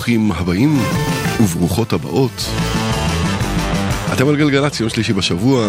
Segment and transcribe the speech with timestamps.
[0.00, 0.78] וברוכים הבאים
[1.40, 2.48] וברוכות הבאות.
[4.12, 5.68] אתם על גלגלצ, יום שלישי בשבוע.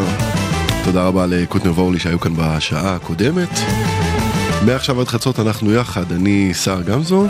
[0.84, 3.50] תודה רבה לקוטנר ואורלי שהיו כאן בשעה הקודמת.
[4.66, 7.28] מעכשיו עד חצות אנחנו יחד, אני סער גמזו.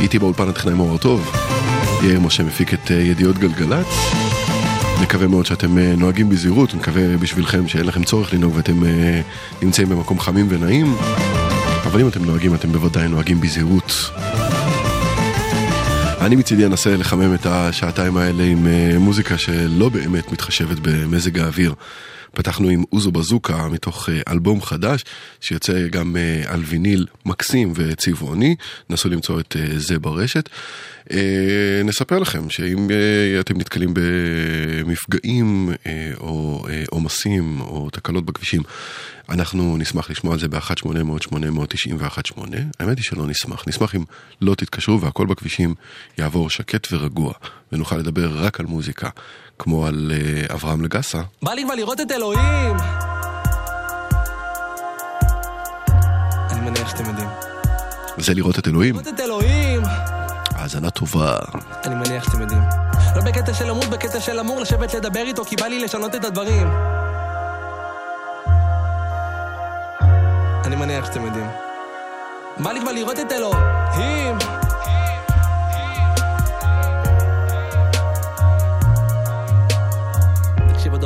[0.00, 1.32] איתי באולפן הטכנאי מאור הטוב.
[2.02, 3.86] יאיר משה מפיק את אה, ידיעות גלגלצ.
[5.02, 9.20] מקווה מאוד שאתם אה, נוהגים בזהירות, מקווה בשבילכם שאין לכם צורך לנהוג ואתם אה,
[9.62, 10.96] נמצאים במקום חמים ונעים.
[11.84, 14.10] אבל אם אתם נוהגים, אתם בוודאי נוהגים בזהירות.
[16.26, 21.74] אני מצידי אנסה לחמם את השעתיים האלה עם אה, מוזיקה שלא באמת מתחשבת במזג האוויר.
[22.36, 25.04] פתחנו עם אוזו בזוקה מתוך אה, אלבום חדש
[25.40, 28.56] שיוצא גם אה, על ויניל מקסים וצבעוני,
[28.90, 30.48] נסו למצוא את זה ברשת.
[31.84, 32.88] נספר לכם שאם
[33.40, 33.94] אתם נתקלים
[34.86, 38.62] מפגעים אה, או עומסים או תקלות בכבישים,
[39.28, 42.40] אנחנו נשמח לשמוע על זה ב-1-800-891-8.
[42.80, 43.64] האמת היא שלא נשמח.
[43.66, 44.04] נשמח אם
[44.40, 45.74] לא תתקשרו והכל בכבישים
[46.18, 47.32] יעבור שקט ורגוע,
[47.72, 49.08] ונוכל לדבר רק על מוזיקה,
[49.58, 51.22] כמו על אה, אברהם לגסה.
[51.42, 52.76] בא לי כבר לראות את אלוהים!
[56.50, 57.28] אני מניח שאתם יודעים.
[58.18, 58.94] זה לראות את אלוהים.
[58.94, 59.82] לראות את אלוהים!
[60.54, 61.38] האזנה טובה.
[61.84, 62.62] אני מניח שאתם יודעים.
[63.16, 66.24] לא בקטע של למות, בקטע של אמור לשבת לדבר איתו, כי בא לי לשנות את
[66.24, 66.68] הדברים.
[70.66, 71.46] אני מניח שאתם יודעים.
[72.58, 74.65] בא לי כבר לראות את אלוהים!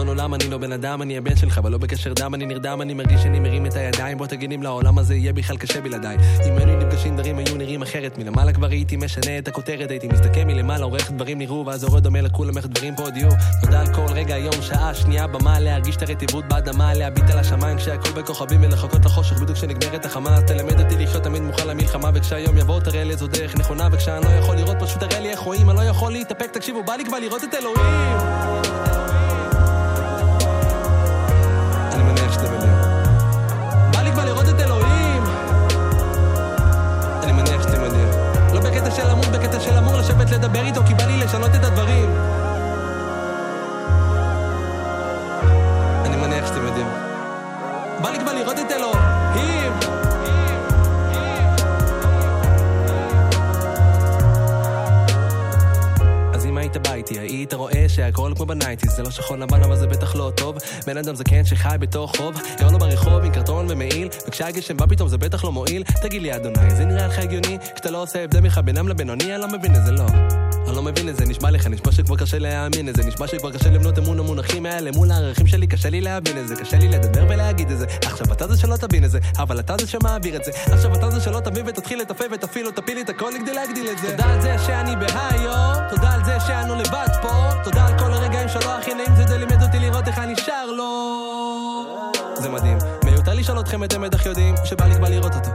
[0.01, 2.83] אדון עולם, אני לא בן אדם, אני הבן שלך, אבל לא בקשר דם, אני נרדם,
[2.83, 6.17] אני מרגיש שאני מרים את הידיים, בוא תגיד אם לעולם הזה יהיה בכלל קשה בלעדיי.
[6.47, 10.45] אם היינו נפגשים דברים היו נראים אחרת, מלמעלה כבר הייתי משנה את הכותרת, הייתי מסתכל
[10.47, 13.31] מלמעלה, עורך דברים נראו, ואז יורד דומה לכולם איך דברים פה עוד יהיו.
[13.63, 17.77] תודה על כל רגע, יום, שעה, שנייה, במה, להרגיש את הרטיבות באדמה, להביט על השמיים
[17.77, 22.59] כשהכל בכוכבים ולחכות לחושך בדיוק כשנגמרת החמה, אז תלמד אותי לחיות תמיד מוכן למלחמה, וכשהיום
[22.59, 25.71] יבוא תראה לי איזו דרך נכונה, וכשאני לא יכול לראות פשוט תראה לי איך רואים,
[25.71, 29.10] אני לא יכול להתאפק, תקשיבו, בא לי כבר לראות את אלוהים!
[40.21, 42.11] לשבת לדבר איתו, כי בא לי לשנות את הדברים.
[46.05, 46.87] אני מניח שאתם יודעים.
[48.03, 49.73] בא לי כבר לראות את אלוהים!
[56.71, 60.17] היית בא איתי, היית רואה שהכל כמו בנייטיז זה לא שחור לבן אבל זה בטח
[60.17, 60.57] לא טוב.
[60.87, 62.41] בן אדם זקן שחי בתוך חוב.
[62.59, 65.83] גר לו ברחוב עם קרטון ומעיל וכשהגשם בא פתאום זה בטח לא מועיל.
[66.03, 67.59] תגיד לי אדוני, זה נראה לך הגיוני?
[67.75, 70.07] כשאתה לא עושה הבדל ממך בינם לבינוני, אני לא מבין את זה, לא.
[70.69, 73.53] אני לא מבין את זה, נשמע לך, נשמע שכבר קשה להאמין את זה נשמע שכבר
[73.53, 76.89] קשה לבנות אמון המונחים האלה מול הערכים שלי, קשה לי להבין את זה קשה לי
[76.89, 77.87] לדבר ולהגיד את זה.
[78.05, 80.53] עכשיו אתה זה שלא תבין את זה, אבל אתה זה שמעביר את זה.
[80.73, 83.99] עכשיו אתה זה שלא תבין ותתחיל לטפל ותפעיל או תפיל את הכל כדי להגדיל את
[83.99, 84.11] זה.
[84.11, 86.20] תודה על זה שאני בהיו, תודה על
[86.51, 87.51] שאנו לבד פה.
[87.65, 90.67] תודה על כל הרגעים שלא הכי נעים זה די לימד אותי לראות איך אני שר
[90.77, 90.91] לו
[92.35, 95.51] זה מדהים, מיותר לשאול אתכם אתם בטח יודעים שבא לי כבר לראות אותו.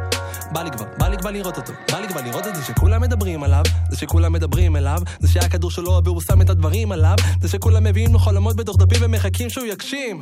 [0.51, 1.73] בא לי כבר, בא לי כבר לראות אותו.
[1.91, 5.71] בא לי כבר לראות את זה שכולם מדברים עליו זה שכולם מדברים אליו זה שהכדור
[5.71, 9.65] שלו והוא שם את הדברים עליו זה שכולם מביאים לו חלומות בתוך דפים ומחכים שהוא
[9.65, 10.21] יגשים.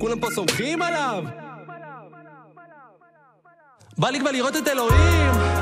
[0.00, 1.24] כולם פה סומכים עליו.
[3.98, 5.55] בא לי כבר לראות את אלוהים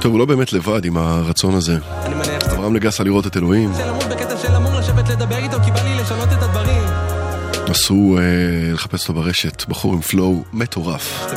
[0.00, 1.78] טוב, הוא לא באמת לבד עם הרצון הזה.
[2.52, 3.72] אברהם לגסה לראות את אלוהים.
[7.70, 8.22] נסו אה,
[8.72, 11.32] לחפש אותו ברשת, בחור עם פלואו מטורף.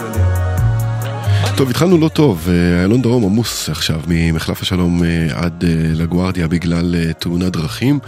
[1.57, 5.63] טוב, התחלנו לא טוב, אה, איילון דרום עמוס עכשיו ממחלף השלום אה, עד
[5.93, 7.99] לגוארדיה בגלל תאונת דרכים.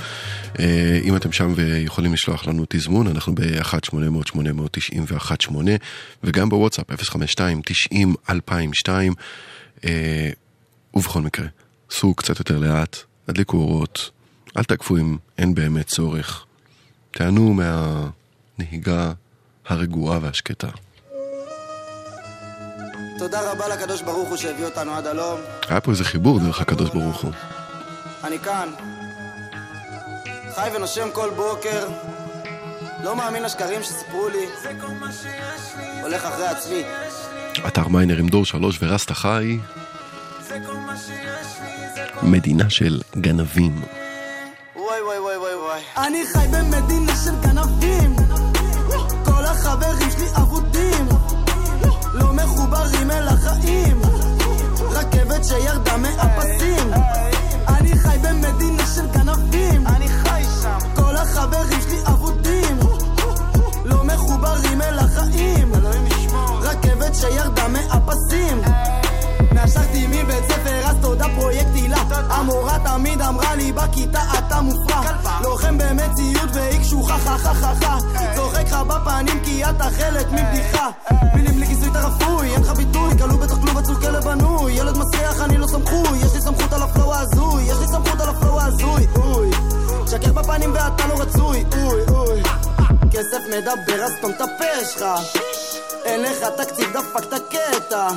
[1.03, 5.51] אם אתם שם ויכולים לשלוח לנו תזמון, אנחנו ב-1-800-891-8
[6.23, 8.89] וגם בוואטסאפ 052-90-2002.
[10.95, 11.45] ובכל מקרה,
[11.91, 12.97] סעו קצת יותר לאט,
[13.27, 14.11] הדליקו אורות,
[14.57, 16.45] אל תעקפו אם אין באמת צורך.
[17.11, 19.11] תענו מהנהיגה
[19.67, 20.67] הרגועה והשקטה.
[23.17, 25.39] תודה רבה לקדוש ברוך הוא שהביא אותנו עד הלום.
[25.67, 27.31] היה פה איזה חיבור דרך הקדוש ברוך הוא.
[28.23, 28.69] אני כאן.
[30.55, 31.87] חי ונושם כל בוקר.
[33.03, 34.45] לא מאמין לשקרים שסיפרו לי.
[36.01, 36.83] הולך אחרי עצמי.
[37.67, 39.57] אתר מיינר עם דור שלוש ורסטה חי.
[42.23, 43.81] מדינה של גנבים.
[44.75, 45.81] וואי וואי וואי וואי וואי.
[46.07, 48.15] אני חי במדינה של גנבים
[49.25, 51.07] כל החברים שלי אבודים
[52.13, 54.01] לא מחוברים אל החיים
[54.79, 56.91] רכבת שירדה מהפסים
[57.67, 60.77] אני חי במדינה של גנבים אני חי שם.
[60.95, 62.79] כל החברים שלי אבודים
[63.85, 65.71] לא מחוברים אל החיים.
[66.61, 68.61] רכבת שירדה מהפסים
[69.65, 72.03] נשרתי מבית ספר אז תודה פרויקט הילה.
[72.29, 75.01] המורה תמיד אמרה לי בכיתה אתה מופרע.
[75.43, 77.97] לוחם במציאות והיא קשוחה חה חה חה חה
[78.35, 80.89] צוחק לך בפנים כי אתה חלק מבדיחה.
[81.35, 82.49] מילים בלי כיסוי אתה רפוי.
[82.49, 84.73] אין לך ביטוי כלוא בתוך כלוב עצור כלב בנוי.
[84.73, 86.19] ילד מסריח אני לא סמכוי.
[86.25, 87.63] יש לי סמכות על ה flow ההזוי.
[87.63, 89.07] יש לי סמכות על ה flow ההזוי.
[89.15, 89.49] אוי.
[90.07, 91.65] שקר בפנים ואתה לא רצוי.
[91.77, 92.43] אוי אוי.
[93.11, 95.05] כסף מדבר אז סתום את הפה שלך
[96.05, 98.07] אין לך תקציב דפקת קטע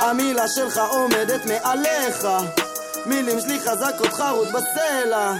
[0.00, 2.26] המילה שלך עומדת מעליך.
[3.06, 5.32] מילים שלי חזקות חרוט בסלע.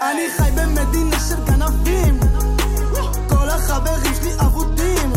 [0.00, 2.20] אני חי במדינה של גנבים.
[3.28, 5.12] כל החברים שלי אבודים.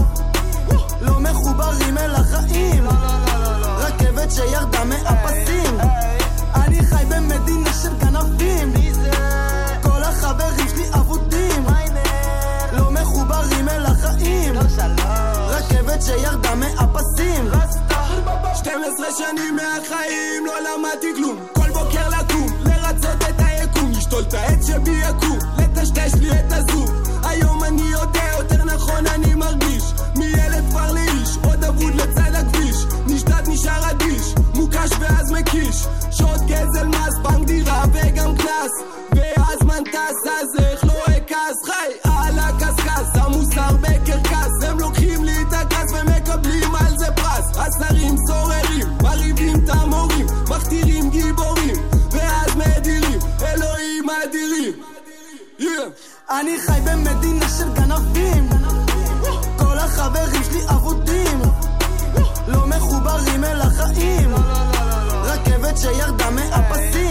[1.02, 2.88] לא מחוברים אל החיים.
[3.78, 5.78] רכבת רכבת שירדה מהפסים.
[6.56, 8.74] אני חי במדינה של גנבים
[15.72, 17.46] רכבת שירדה מהפסים.
[18.56, 21.38] 12 שנים מהחיים לא למדתי כלום.
[21.54, 23.92] כל בוקר לקום, לרצות את היקום.
[23.92, 26.86] לשתול את העץ שבי יקום, לטשטש לי את הזום.
[27.24, 29.84] היום אני יודע, יותר נכון אני מרגיש.
[30.18, 32.76] מילד כבר לאיש, עוד אבוד לצד הכביש.
[33.08, 35.88] נשדד נשאר אדיש, מוקש ואז מקיש.
[36.12, 38.72] שעות גזל מס, בנק דירה וגם קנס.
[39.12, 40.32] והזמן טס,
[48.02, 51.76] פרס השרים סוררים, מרעיבים את המורים מכתירים גיבורים
[52.12, 54.74] ואז מדירים, אלוהים אדירים.
[56.30, 58.50] אני חי במדינה של גנבים.
[59.58, 61.42] כל החברים שלי אבודים.
[62.48, 64.36] לא מחוברים אל החיים.
[65.24, 67.11] רכבת שירדה מהפסים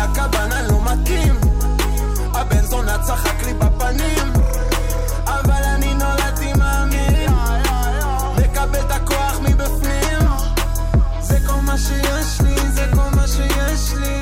[0.00, 1.34] אמרתי לקב"ן אני לא מתאים.
[2.34, 4.32] הבן זונה צחק לי בפנים
[5.24, 7.30] אבל אני נולדתי מאמין.
[8.36, 10.28] מקבל את הכוח מבפנים.
[11.20, 14.20] זה כל מה שיש לי, זה כל מה שיש לי.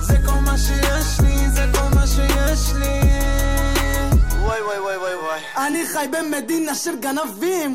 [0.00, 3.00] זה כל מה שיש לי, זה כל מה שיש לי.
[4.40, 5.66] וואי וואי וואי וואי וואי.
[5.66, 7.74] אני חי במדינה של גנבים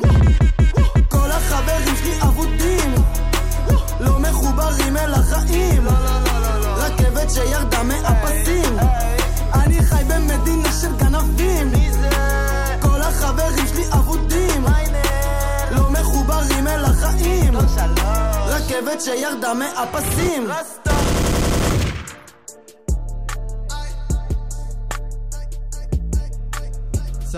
[7.34, 8.76] שירדה מהפסים.
[9.54, 11.72] אני חי במדינה של גנבים.
[12.80, 14.64] כל החברים שלי אבודים.
[15.70, 17.56] לא מחוברים אל החיים.
[18.46, 20.48] רכבת שירדה מהפסים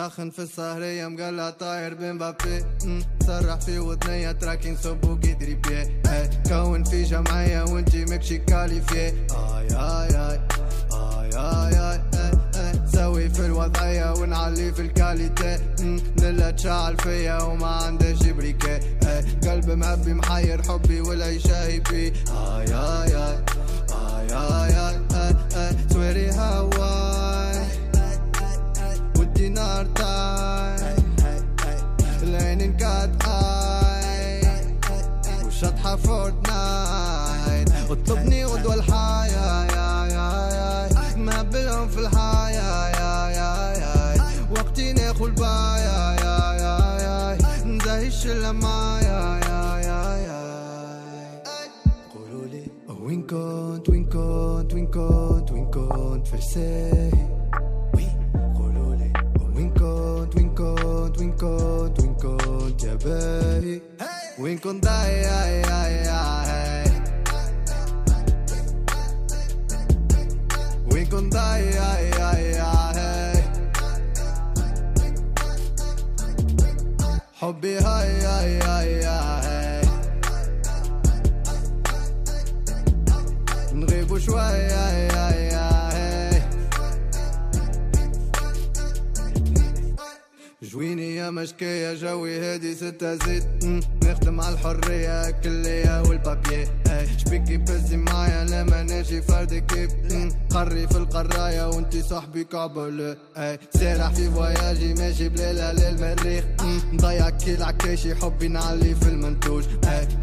[0.03, 2.65] ساخن في السهرية مقلع طاير بين بابي
[3.27, 6.03] سرح في وطنية تراكين سبوك قدري بيه
[6.49, 9.27] كون في جمعية وانتي مكشي كاليفية.
[9.31, 10.41] آي آي آي.
[10.93, 12.73] آي آي آي.
[12.93, 15.59] سوي في الوضعية ونعلي في الكاليتي.
[16.21, 18.79] نلا تشعل فيا وما عندها جبريكي
[19.49, 23.39] قلب معبي محير حبي والعيشة يبي آي آي آي.
[23.93, 25.77] آي آي آي.
[25.93, 27.12] سويري هواي
[29.53, 30.97] والدينار تاي
[32.23, 34.41] العين انقاد اي
[35.47, 37.69] وشطحة فورتنايت.
[37.91, 45.31] اطلبني غدوة الحياة يا يا يا ما بلهم في الحياة يا يا يا وقتي ناخل
[45.31, 50.43] بايا يا يا يا نزهي الشلة معايا يا يا يا.
[52.15, 52.65] قولوا لي
[53.01, 57.13] وين كنت وين كنت وين كنت وين كنت فرساي
[61.43, 63.83] twinkle, twinkle, yeah, baby.
[63.99, 64.07] Hey.
[64.39, 66.85] Winkle, die, ay, ay, ay.
[70.87, 72.83] Winkle, die, ay, ay, ay.
[77.43, 79.83] حبي هاي هاي هاي هاي
[83.73, 85.52] نغيبو شوي هاي هاي
[90.73, 93.45] جويني يا مشكية جوي هادي ستة زيت.
[94.05, 96.67] نخدم على الحرية كلية والبابيي
[97.19, 99.91] شبيكي بزي معايا؟ لما نجي فرد كيف.
[100.51, 103.17] قري في القراية وانتي صاحبي كعبل.
[103.75, 109.65] سارح في فواياجي ماشي بليلة للمريخ مم، مضيع كي العكاشي حبي نعلي في المنتوج.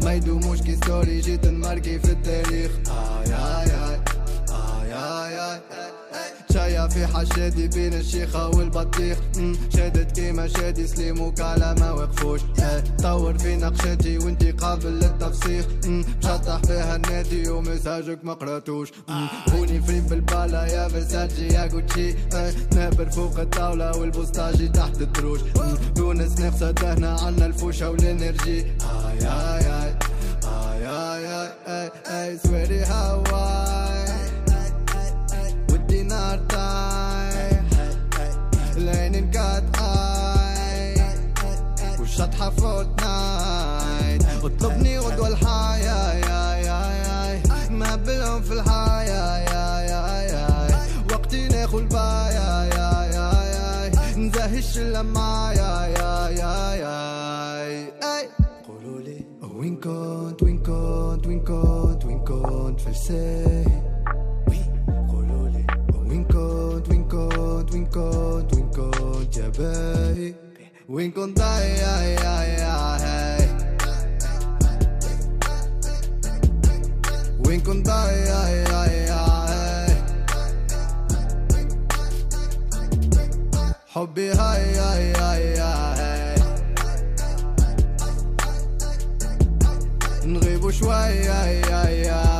[0.04, 2.70] ما يدوموش كي ستوري جيت نمركي في التاريخ.
[2.88, 4.00] آي آي آي.
[4.50, 5.60] آي آي آي.
[6.52, 9.18] شايع في حشادي بين الشيخة والبطيخ.
[9.76, 12.40] شادت كيما شادي سليم وكالا ما وقفوش.
[12.62, 15.64] آه، طور في نقشاتي وانتي قابل للتفسيخ.
[16.24, 18.90] شطح فيها النادي ومساجك مقراتوش قراتوش.
[19.54, 25.40] هوني فري بالبالا يا فيرساتشي يا جوتشي آه، نابر فوق الطاولة والبوستاجي تحت الدروش.
[25.96, 28.60] تونس ناقصة دهنا عنا الفوشة والإنرجي.
[28.60, 29.94] آي آي آي.
[30.44, 33.59] آي آي آي, آي, آي, اي سويري هواي
[42.20, 46.82] شطحة فورتنايت اطلبني غدوة الحياة يا يا
[47.36, 50.68] يا ما بلهم في الحياة يا يا يا
[51.12, 58.28] وقتي ناخد بايا يا يا يا نزاهي الشلة معايا يا يا يا
[58.68, 59.24] قولوا لي
[59.56, 63.82] وين كنت وين كنت وين كنت وين كنت فلساهي
[64.48, 70.34] وين كنت وين كنت وين كنت وين كنت يا باهي
[70.89, 73.49] وين كنت يا يا يا هاي
[77.45, 79.95] وين كنت يا يا يا هاي
[83.87, 86.35] حبي هاي هاي هاي هاي
[90.25, 92.38] نغيبوا شوي هاي هاي هاي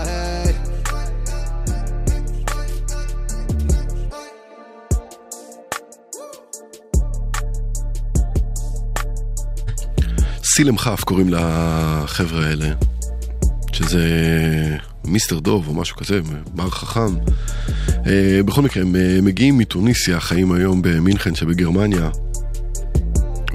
[10.60, 12.72] סילם כף קוראים לחבר'ה האלה,
[13.72, 14.06] שזה
[15.04, 16.20] מיסטר דוב או משהו כזה,
[16.54, 17.14] בר חכם.
[18.06, 22.10] אה, בכל מקרה, הם אה, מגיעים מתוניסיה, חיים היום במינכן שבגרמניה.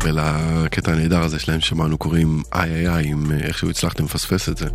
[0.03, 4.57] ולקטע הנהדר הזה שלהם שמענו קוראים איי איי איי, אם אה, איכשהו הצלחתם לפספס את
[4.57, 4.65] זה.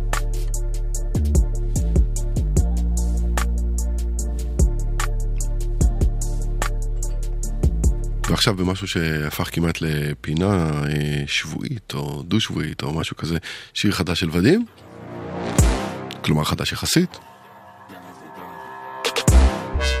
[8.31, 13.37] ועכשיו במשהו שהפך כמעט לפינה אה, שבועית או דו-שבועית או משהו כזה,
[13.73, 14.65] שיר חדש של ודים,
[16.23, 17.17] כלומר חדש יחסית.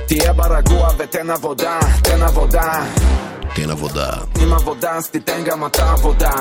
[0.07, 2.85] תהיה ברגוע ותן עבודה, תן עבודה.
[3.55, 4.09] תן עבודה.
[4.41, 6.31] עם עבודה אז תיתן גם אתה עבודה.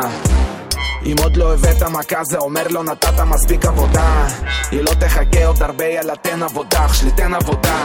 [1.07, 4.27] אם עוד לא הבאת מכה זה אומר לא נתת מספיק עבודה.
[4.71, 7.85] היא לא תחכה עוד הרבה יאללה תן עבודה, אח שלי תן עבודה.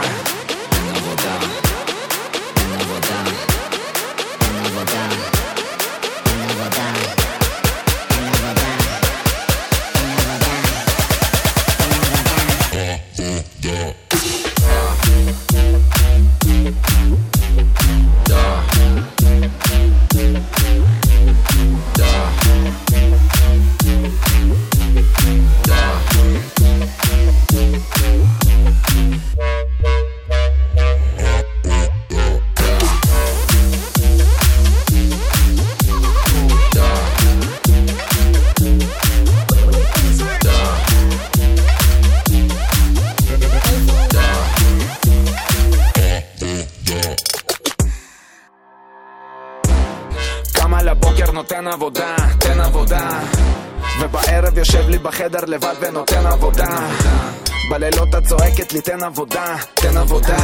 [55.48, 56.68] לבד ונותן עבודה.
[57.70, 60.38] בלילות את צועקת לי תן עבודה, תן עבודה.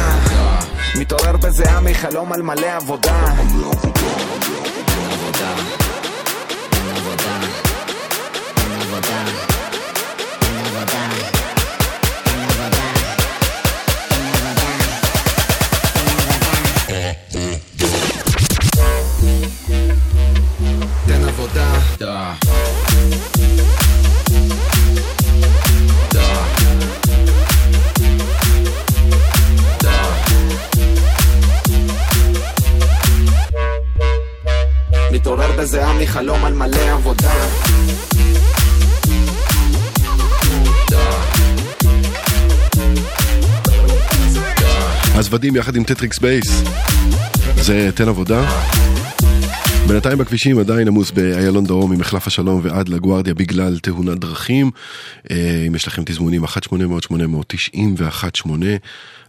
[0.95, 3.25] מתעורר בזיעה מחלום על מלא עבודה.
[3.25, 3.33] תן
[45.53, 46.63] ודים יחד עם טטריקס בייס.
[47.55, 48.49] זה תן עבודה.
[49.87, 54.71] בינתיים בכבישים עדיין עמוס באיילון דרום ממחלף השלום ועד לגוארדיה בגלל תאונת דרכים.
[55.31, 56.47] אה, אם יש לכם תזמונים 1-800-890
[57.97, 58.49] ו-1-8,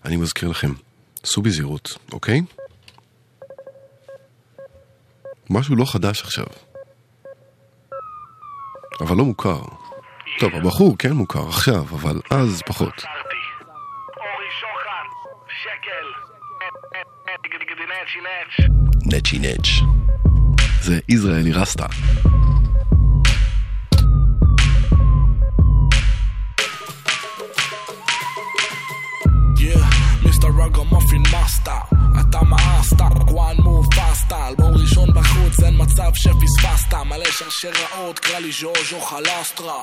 [0.05, 0.73] אני מזכיר לכם,
[1.25, 2.41] סעו בזהירות, אוקיי?
[5.51, 6.47] משהו לא חדש עכשיו.
[9.01, 9.63] אבל לא מוכר.
[10.41, 13.03] טוב, הבחור כן מוכר עכשיו, אבל אז פחות.
[18.05, 19.69] נצ'י נצ' נצ'י נצ'
[20.81, 21.87] זה יזרעאלי רסטה.
[29.57, 29.85] Yeah,
[30.25, 30.49] Mr.
[30.61, 31.81] Ragamuffin Master,
[32.21, 38.53] אתה מאסת, one move faster, אלבום ראשון בחוץ, אין מצב שפספסת, מלא שרשראות, קרא לי
[38.53, 39.83] ז'וז'ו חלסטרה.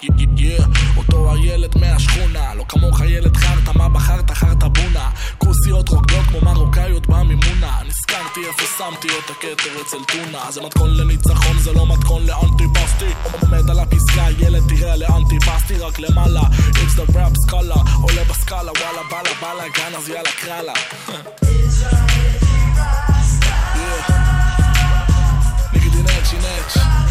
[0.97, 4.31] אותו הילד מהשכונה, לא כמוך ילד חרטה, מה בחרת?
[4.31, 5.09] חרטה בונה.
[5.37, 7.79] כוסיות רוקדות כמו מרוקאיות במימונה.
[7.87, 10.51] נזכרתי איפה שמתי את הכתר אצל טונה.
[10.51, 13.13] זה מתכון לניצחון, זה לא מתכון לאנטי-בסטי.
[13.41, 16.41] עומד על הפסגה, ילד תראה לאנטי-בסטי, רק למעלה.
[16.41, 20.73] It's the rap סקאלה, עולה בסקאלה, וואלה בלה בלה, גן אז יאללה קרא לה.
[26.41, 27.01] next.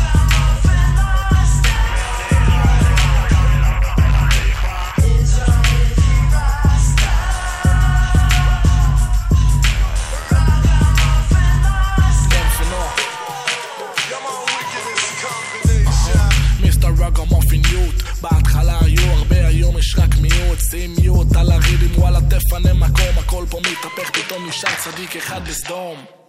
[18.22, 23.44] בהתחלה היו הרבה, היום יש רק מיעוט, שים מיעוט על הרידים, וואלה תפנה מקום, הכל
[23.50, 26.19] פה מתהפך, פתאום נשאר צדיק אחד בסדום.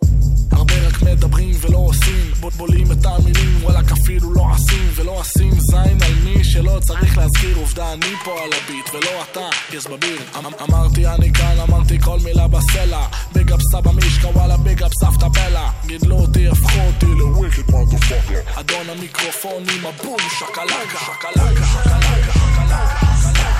[0.51, 6.03] הרבה רק מדברים ולא עושים, בולבולים את המילים, וואלכ אפילו לא עשים ולא עשים זין
[6.03, 10.21] על מי שלא צריך להזכיר עובדה, אני פה על הביט ולא אתה, יס בביר.
[10.39, 14.91] אמ- אמרתי אני כאן, אמרתי כל מילה בסלע, ביג אפ סבא מישקה, וואלה ביג אפ
[15.01, 15.69] סבתא בלה.
[15.85, 18.59] גידלו אותי, הפכו אותי לוויקד מודפאקר.
[18.59, 22.85] אדון המיקרופונים, הבום, שקלקה, שקלקה, שקלקה, שקלקה.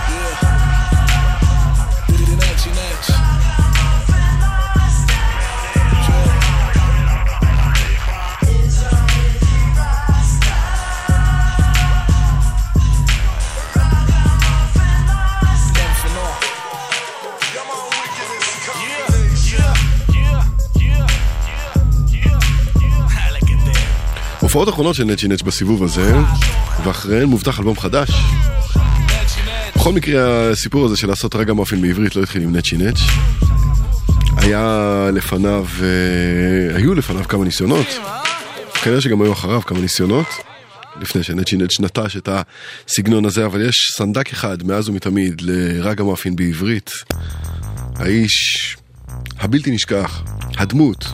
[0.07, 0.45] Yeah.
[2.07, 2.69] דידי נצ'י
[24.51, 26.17] הופעות אחרונות של נצ'י נץ' בסיבוב הזה,
[26.83, 28.09] ואחריהן מובטח אלבום חדש.
[29.75, 32.99] בכל מקרה, הסיפור הזה של לעשות רגע מאפין בעברית לא התחיל עם נצ'י נץ'.
[34.37, 37.85] היה לפניו, אה, היו לפניו כמה ניסיונות.
[38.83, 40.27] כנראה שגם היו אחריו כמה ניסיונות.
[41.01, 42.29] לפני שנצ'י נץ' נטש את
[42.87, 46.91] הסגנון הזה, אבל יש סנדק אחד מאז ומתמיד לרגע מאפין בעברית.
[47.95, 48.77] האיש
[49.39, 50.23] הבלתי נשכח,
[50.57, 51.05] הדמות,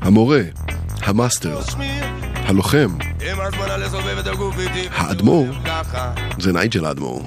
[0.00, 0.42] המורה,
[1.02, 1.60] המאסטר,
[2.50, 2.96] הלוחם,
[4.90, 5.48] האדמו"ר,
[6.38, 7.26] זה נייג'ל האדמו"ר.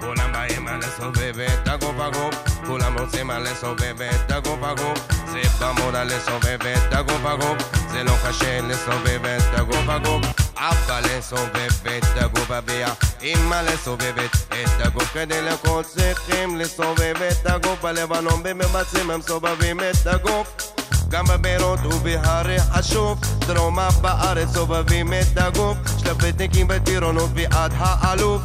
[0.00, 4.98] כולם באים על לסובב את הגוף הגוף כולם רוצים על לסובב את הגוף הגוף.
[5.32, 10.26] זה במודה לסובב את הגוף הגוף זה לא קשה לסובב את הגוף הגוף.
[10.56, 15.12] אבא לסובב את הגוף אביה אמא לסובבת את הגוף.
[15.12, 20.69] כדי לכל צריכים לסובב את הגוף בלבנון במבצעים הם סובבים את הגוף
[21.10, 23.18] גם בבירות ובהרי השוף.
[23.46, 25.76] דרומה בארץ סובבים את הגוף.
[25.98, 28.42] שלפתניקים בטירונות ועד האלוף.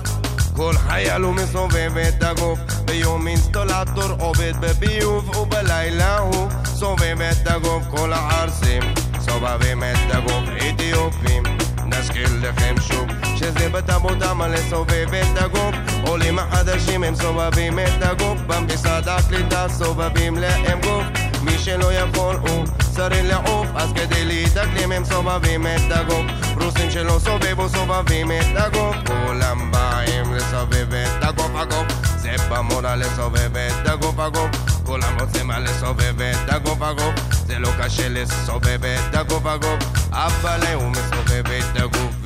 [0.56, 2.60] כל חייל הוא מסובב את הגוף.
[2.86, 7.84] ביום אינסטולטור עובד בביוב ובלילה הוא סובב את הגוף.
[7.90, 8.82] כל הערסים
[9.20, 10.44] סובבים את הגוף.
[10.70, 11.44] אתיופים
[11.86, 19.08] נזכיר לכם שוב שזה בתרבותם לסובב את הגוף עולים החדשים הם סובבים את הגוף במשרד
[19.08, 21.04] הקליטה סובבים להם גוף.
[21.42, 22.66] מי שלא יכול הוא
[22.96, 26.26] צריך לעוף אז כדי להתאקלים הם סובבים את הגוף.
[26.62, 28.96] רוסים שלא סובבו סובבים את הגוף.
[29.08, 31.88] כולם באים לסובב את הגוף הגוף.
[32.18, 34.50] זה במורה לסובב את הגוף הגוף.
[34.86, 37.16] כולם רוצים לסובב את הגוף הגוף.
[37.48, 39.84] זה לא קשה לסובב את הגוף הגוף.
[40.12, 42.25] אבל הוא מסובב את הגוף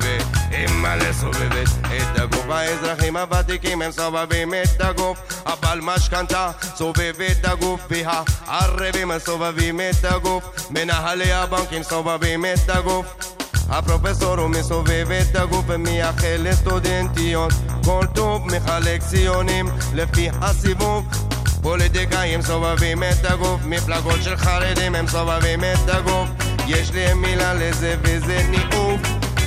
[0.60, 7.80] ואמא לסובבת את הגוף האזרחים הוותיקים הם סובבים את הגוף אבל משכנתה סובב את הגוף
[7.90, 10.70] והערבים סובבים את הגוף.
[10.70, 13.06] מנהלי הבנקים סובבים את הגוף.
[13.68, 17.52] הפרופסור הוא מסובב את הגוף ומייחל לסטודנטיות.
[17.84, 21.06] כל טוב מחלק ציונים לפי הסיבוב.
[21.62, 26.28] פוליטיקאים סובבים את הגוף מפלגות של חרדים הם סובבים את הגוף.
[26.66, 29.00] יש לי מילה לזה וזה ניאוף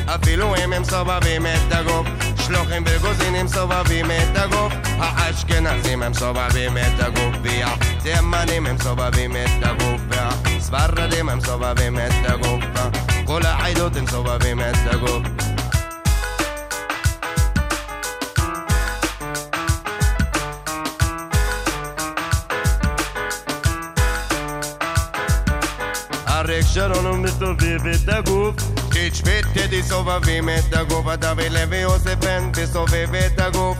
[0.05, 2.07] אפילו אם הם סובבים את הגוף.
[2.45, 4.73] שלוחים וגוזינים סובבים את הגוף.
[4.99, 12.63] האשכנזים הם סובבים את הגוף והתימנים הם סובבים את הגוף והספרדים הם סובבים את הגוף
[13.25, 15.21] כל העדות הם סובבים את הגוף.
[26.27, 28.55] אריק שרון הוא מסובב את הגוף
[28.93, 33.77] קיץ' וטדי סובבים את הגוף דוד לוי יוסף בן סובב את הגוף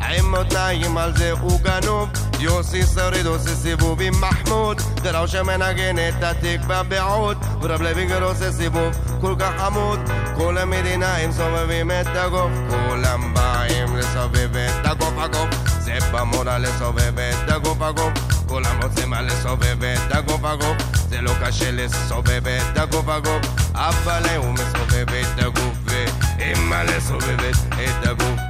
[0.00, 2.08] עם מותניים על זה הוא גנוב
[2.40, 8.94] יוסי שריד עושה סיבוב עם מחמוד דראו שמנגן את התקווה בעוד ורב לוינגר עושה סיבוב
[9.20, 10.00] כל כך חמוד
[10.36, 15.48] כל המדינה הם סובבים את הגוף כולם באים לסובב את הגוף הגוף
[15.80, 18.12] זה במורה לסובב את הגוף הגוף
[18.48, 20.76] כולם רוצים לסובב את הגוף הגוף
[21.08, 28.06] זה לא קשה לסובב את הגוף הגוף אבל הוא מסובב את הגוף ואמא לסובבת את
[28.06, 28.40] הגוף.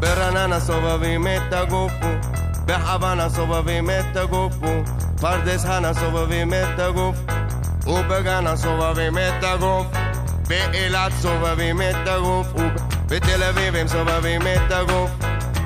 [0.00, 1.92] ברעננה סובבים את הגוף
[2.66, 4.54] בחוואנה סובבים את הגוף
[5.20, 7.16] פרדס חנה סובבים את הגוף
[7.86, 9.86] ובגנה סובבים את הגוף
[10.48, 12.46] באילת סובבים את הגוף
[13.06, 15.10] בתל אביב הם סובבים את הגוף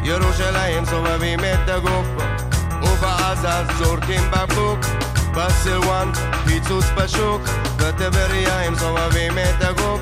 [0.04, 2.06] ירושלים סובבים את הגוף
[2.82, 4.78] ובעזה זורקים בקבוק
[5.34, 6.12] בסילואן
[6.46, 7.42] פיצוץ בשוק
[7.76, 10.00] בטבריה הם סובבים את הגוף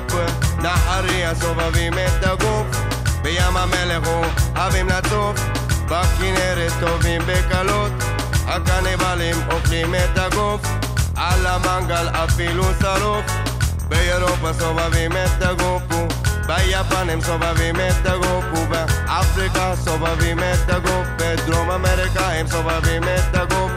[0.61, 2.67] נהריה סובבים את הגוף
[3.21, 5.39] בים ים המלך אוהבים לצוף
[5.85, 7.91] בכנרת טובים בקלות
[8.47, 10.61] הקניבלים אוכלים את הגוף
[11.15, 13.25] על המנגל אפילו שרוף.
[13.89, 15.83] באירופה סובבים את הגוף
[16.47, 23.71] ביפן הם סובבים את הגוף ובאפריקה סובבים את הגוף בדרום אמריקה הם סובבים את הגוף.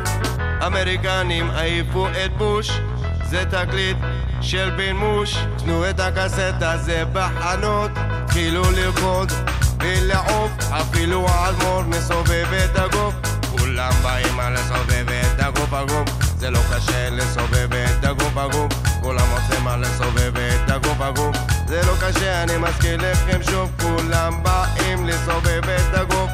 [0.66, 2.81] אמריקנים העיפו את בוש
[3.24, 3.96] זה תקליט
[4.40, 5.37] של בן מוש.
[5.59, 7.90] תנו את הקסטה זה בחנות
[8.26, 9.33] תחילו לרקוד
[9.81, 10.50] ולעוף.
[10.70, 13.26] אפילו האלמוג מסובב את הגוף
[13.66, 19.26] כולם באים על לסובב את הגוף הגוף זה לא קשה לסובב את הגוף הגוף כולם
[19.31, 25.07] רוצים על לסובב את הגוף הגוף זה לא קשה אני מזכיר לכם שוב כולם באים
[25.07, 26.31] לסובב את הגוף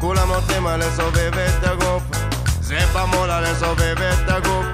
[0.00, 2.02] כולם רוצים על לסובב את הגוף
[2.60, 4.66] זה במולה לסובב את הגוף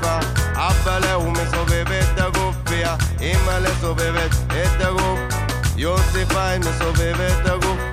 [0.54, 5.18] אבא הוא מסובב את הגוף והאמא לסובבת את הגוף
[5.76, 7.88] יוסי פיין מסובב את הגוף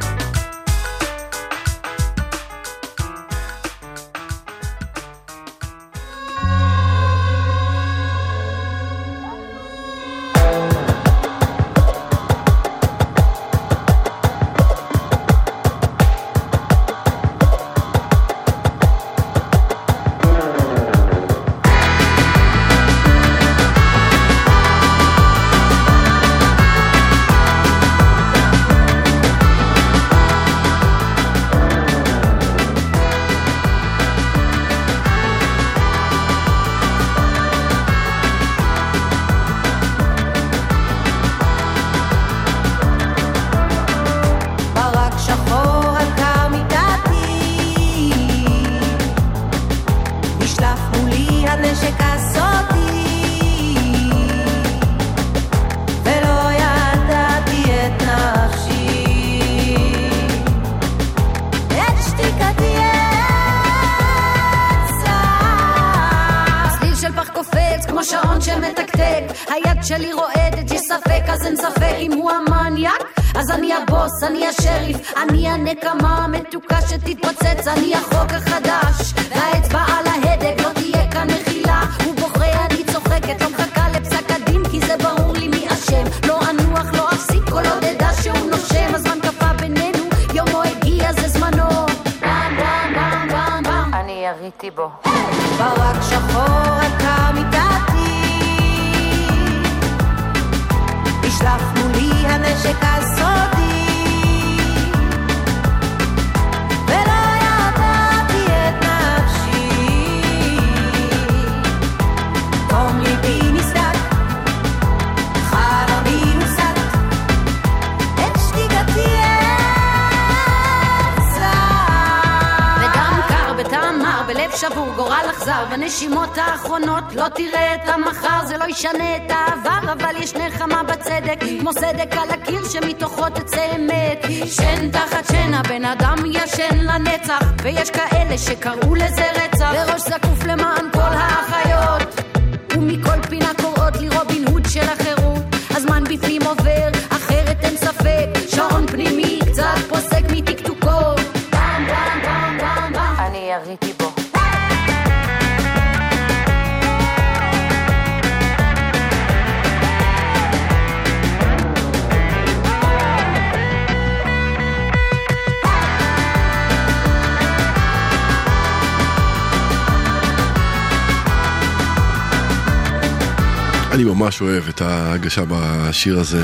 [173.95, 176.43] אני ממש אוהב את ההגשה בשיר הזה.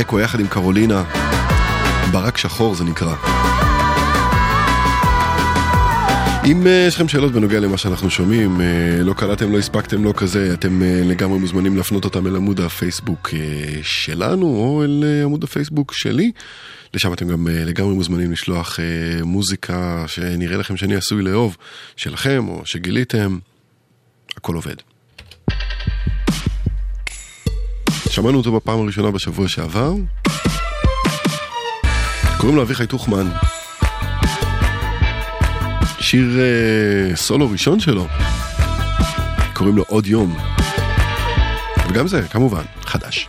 [0.00, 1.04] אקו יחד עם קרולינה,
[2.12, 3.14] ברק שחור זה נקרא.
[6.44, 10.14] אם אה, יש לכם שאלות בנוגע למה שאנחנו שומעים, אה, לא קלטתם, לא הספקתם, לא
[10.16, 13.30] כזה, אתם אה, לגמרי מוזמנים להפנות אותם אל עמוד הפייסבוק
[13.82, 16.32] שלנו, או אל עמוד הפייסבוק שלי.
[16.94, 18.78] לשם אתם גם לגמרי מוזמנים לשלוח
[19.22, 21.56] מוזיקה שנראה לכם שאני עשוי לאהוב,
[21.96, 23.38] שלכם, או שגיליתם,
[24.36, 24.91] הכל עובד.
[28.12, 29.92] שמענו אותו בפעם הראשונה בשבוע שעבר.
[32.38, 33.30] קוראים לו אביחי טוחמן.
[36.00, 38.06] שיר אה, סולו ראשון שלו.
[39.54, 40.36] קוראים לו עוד יום.
[41.88, 43.28] וגם זה, כמובן, חדש.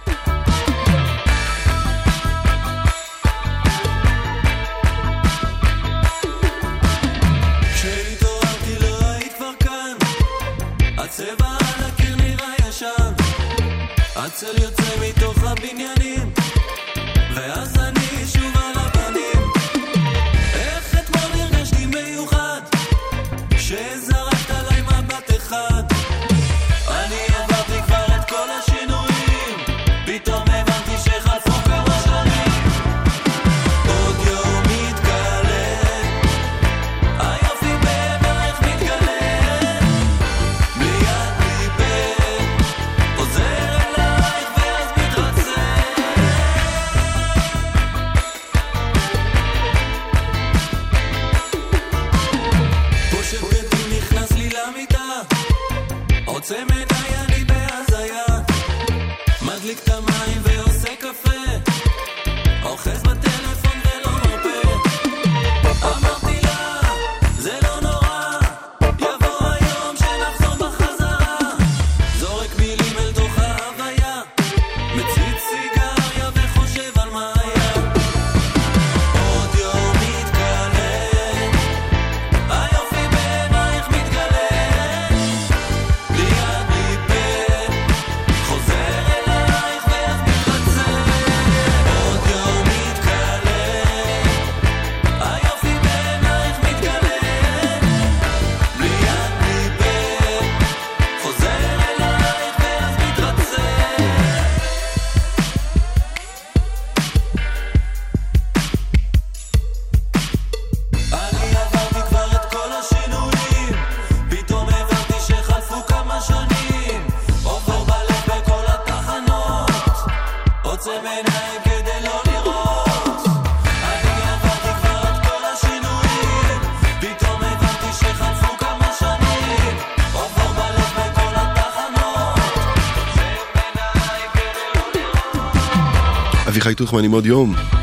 [136.63, 137.82] חי טוחמן עם עוד יום.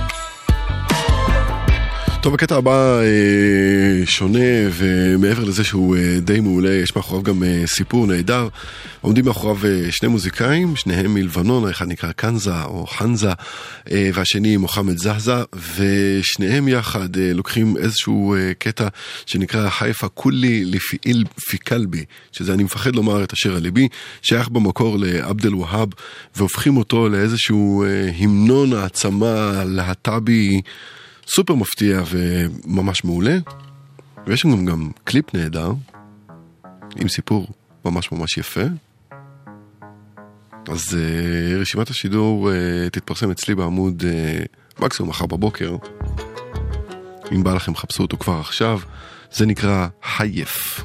[2.22, 4.38] טוב, הקטע הבא אה, שונה,
[4.72, 8.48] ומעבר לזה שהוא אה, די מעולה, יש מאחוריו גם אה, סיפור נהדר.
[9.00, 13.33] עומדים מאחוריו אה, שני מוזיקאים, שניהם מלבנון, האחד נקרא קנזה או חנזה,
[13.90, 15.42] אה, והשני מוחמד זהזה,
[15.76, 18.88] ושניהם יחד אה, לוקחים איזשהו אה, קטע
[19.26, 23.88] שנקרא חיפה כולי לפיעיל פי כלבי, שזה אני מפחד לומר את אשר על ליבי,
[24.22, 25.52] שייך במקור לעבד אל
[26.37, 30.61] והופכים אותו לאיזשהו אה, המנון העצמה להט"בי.
[31.35, 33.38] סופר מפתיע וממש מעולה.
[34.27, 35.73] ויש שם גם קליפ נהדר,
[36.97, 37.47] עם סיפור
[37.85, 38.61] ממש ממש יפה.
[40.69, 45.77] אז uh, רשימת השידור uh, תתפרסם אצלי בעמוד uh, מקסימום מחר בבוקר.
[47.33, 48.81] אם בא לכם חפשו אותו כבר עכשיו.
[49.33, 50.85] זה נקרא חייף.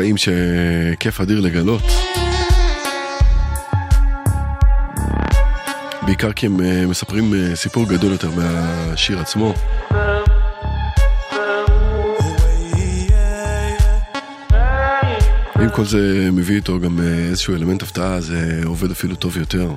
[0.00, 1.82] קטעים שכיף אדיר לגלות.
[6.02, 9.54] בעיקר כי הם אה, מספרים אה, סיפור גדול יותר מהשיר עצמו.
[15.62, 19.70] אם כל זה מביא איתו גם אה, איזשהו אלמנט הפתעה, זה עובד אפילו טוב יותר.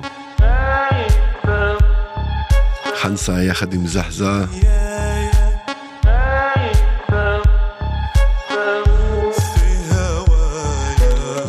[2.96, 4.44] חנסה יחד עם זחזה.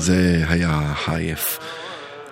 [0.05, 1.59] זה היה חייף.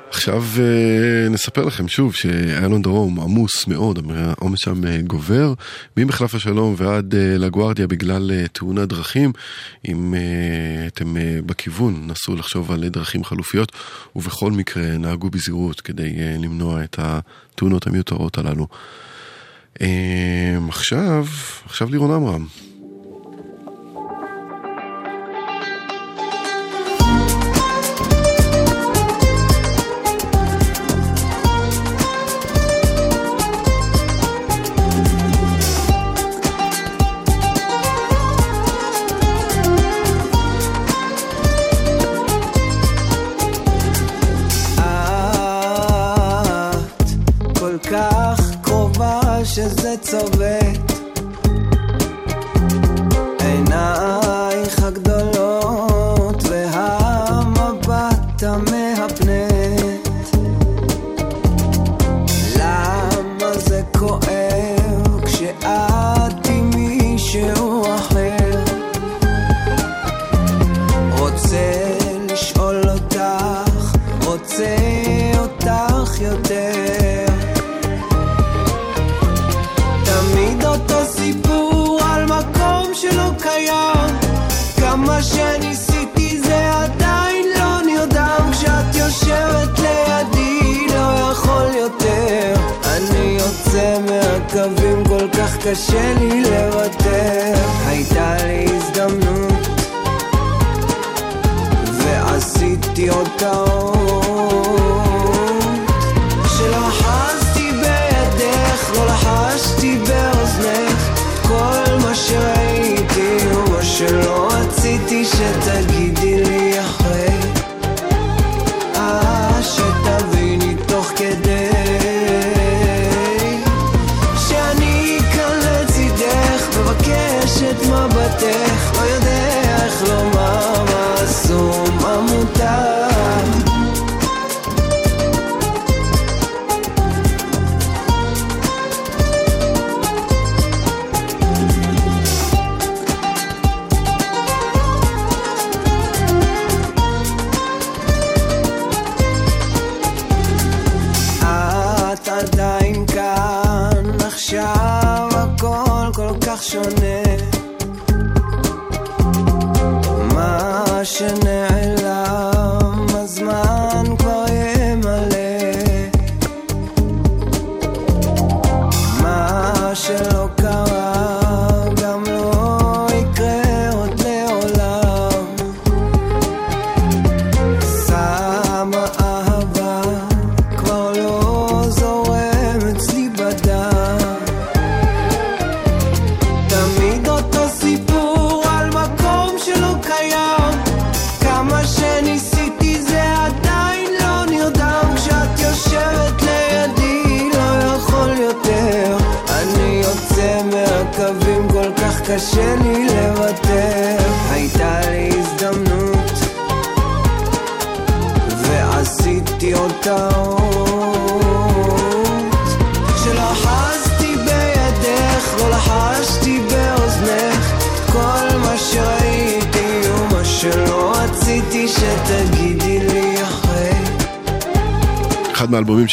[0.10, 5.54] עכשיו אה, נספר לכם שוב שאיילון דרום עמוס מאוד, העומס שם אה, גובר,
[5.98, 9.32] ממחלף השלום ועד אה, לגוארדיה בגלל תאונת דרכים.
[9.88, 10.14] אם
[10.88, 11.16] אתם
[11.46, 13.72] בכיוון, נסו לחשוב על דרכים חלופיות,
[14.16, 18.68] ובכל מקרה נהגו בזהירות כדי למנוע את התאונות המיותרות הללו.
[20.70, 21.26] עכשיו,
[21.66, 22.46] עכשיו לירון עמרם.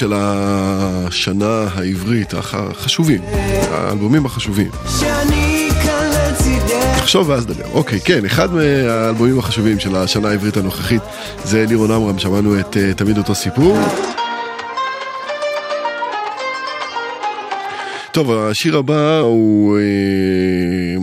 [0.00, 3.20] של השנה העברית הח- החשובים,
[3.70, 4.70] האלבומים החשובים.
[6.96, 7.64] תחשוב ואז דבר.
[7.72, 11.02] אוקיי, כן, אחד מהאלבומים החשובים של השנה העברית הנוכחית
[11.44, 13.78] זה לירון עמרם, שמענו את אה, תמיד אותו סיפור.
[18.12, 19.82] טוב, השיר הבא הוא אה,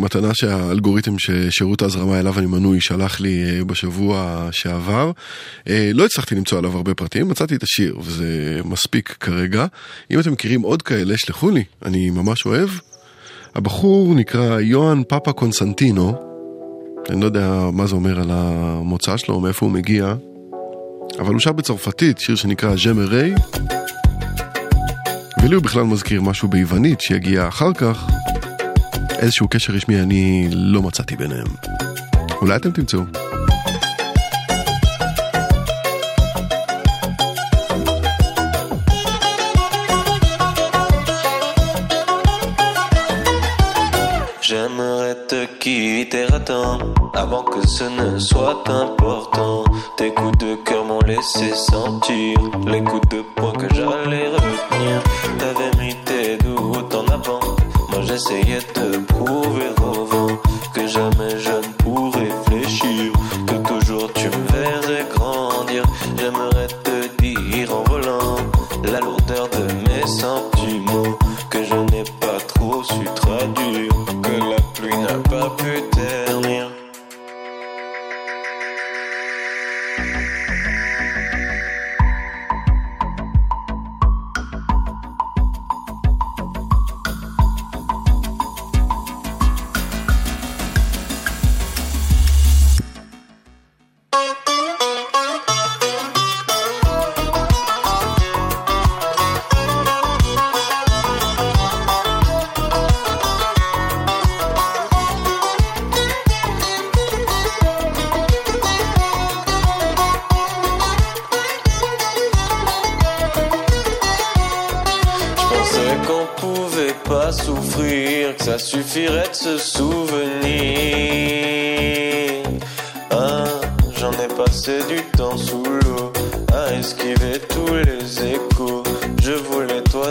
[0.07, 5.11] מתנה שהאלגוריתם ששירות ההזרמה אליו אני מנוי שלח לי אה, בשבוע שעבר.
[5.69, 9.65] אה, לא הצלחתי למצוא עליו הרבה פרטים, מצאתי את השיר וזה מספיק כרגע.
[10.11, 12.69] אם אתם מכירים עוד כאלה, שלחו לי, אני ממש אוהב.
[13.55, 16.13] הבחור נקרא יוהאן פאפה קונסנטינו,
[17.09, 20.15] אני לא יודע מה זה אומר על המוצא שלו, מאיפה הוא מגיע,
[21.19, 23.33] אבל הוא שר בצרפתית, שיר שנקרא ז'מרי,
[25.43, 28.07] ולי הוא בכלל מזכיר משהו ביוונית שיגיע אחר כך.
[29.18, 31.46] איזשהו קשר רשמי אני לא מצאתי ביניהם.
[32.40, 33.00] אולי אתם תמצאו.
[44.52, 46.78] J'aimerais te quitter à temps
[47.14, 49.64] avant que ce ne soit important.
[49.96, 52.34] Tes coups de cœur m'ont laissé sentir
[52.72, 54.96] les coups de poing que j'allais retenir.
[55.38, 55.72] T'avais
[58.17, 59.76] essayé de prouver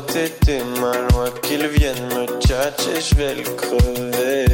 [0.02, 4.46] toi, t'étais mal loin, qu'ils viennent me tchatcher, je vais le crever.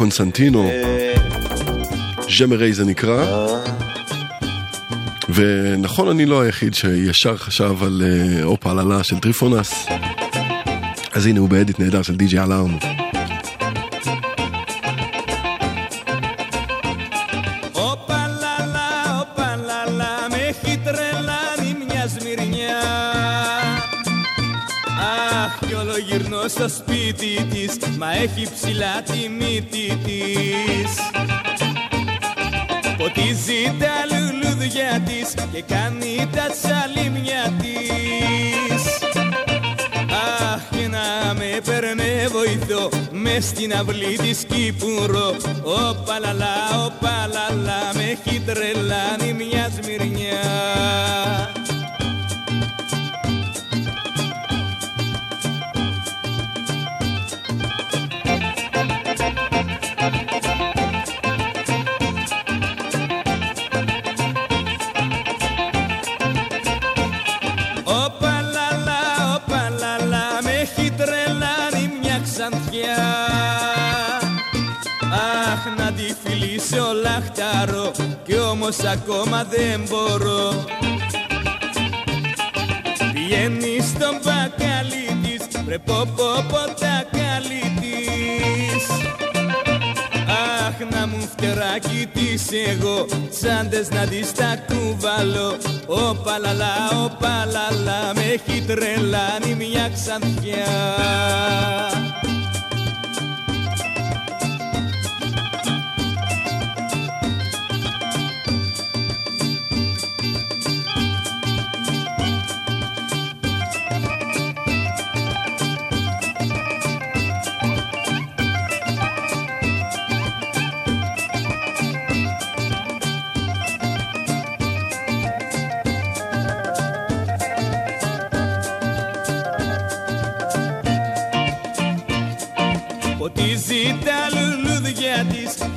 [0.00, 1.14] קונסנטינו, אה.
[2.38, 3.22] ג'מרי זה נקרא.
[3.22, 3.62] אה.
[5.34, 9.86] ונכון, אני לא היחיד שישר חשב על אה, אופה הללה של טריפונס.
[11.12, 12.99] אז הנה הוא באדיט נהדר של די.ג'י אלארם.
[43.80, 46.49] αυλή τη Κύπουρο, ο παλαλά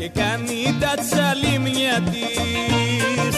[0.03, 3.37] και κάνει τα τσαλίμια της.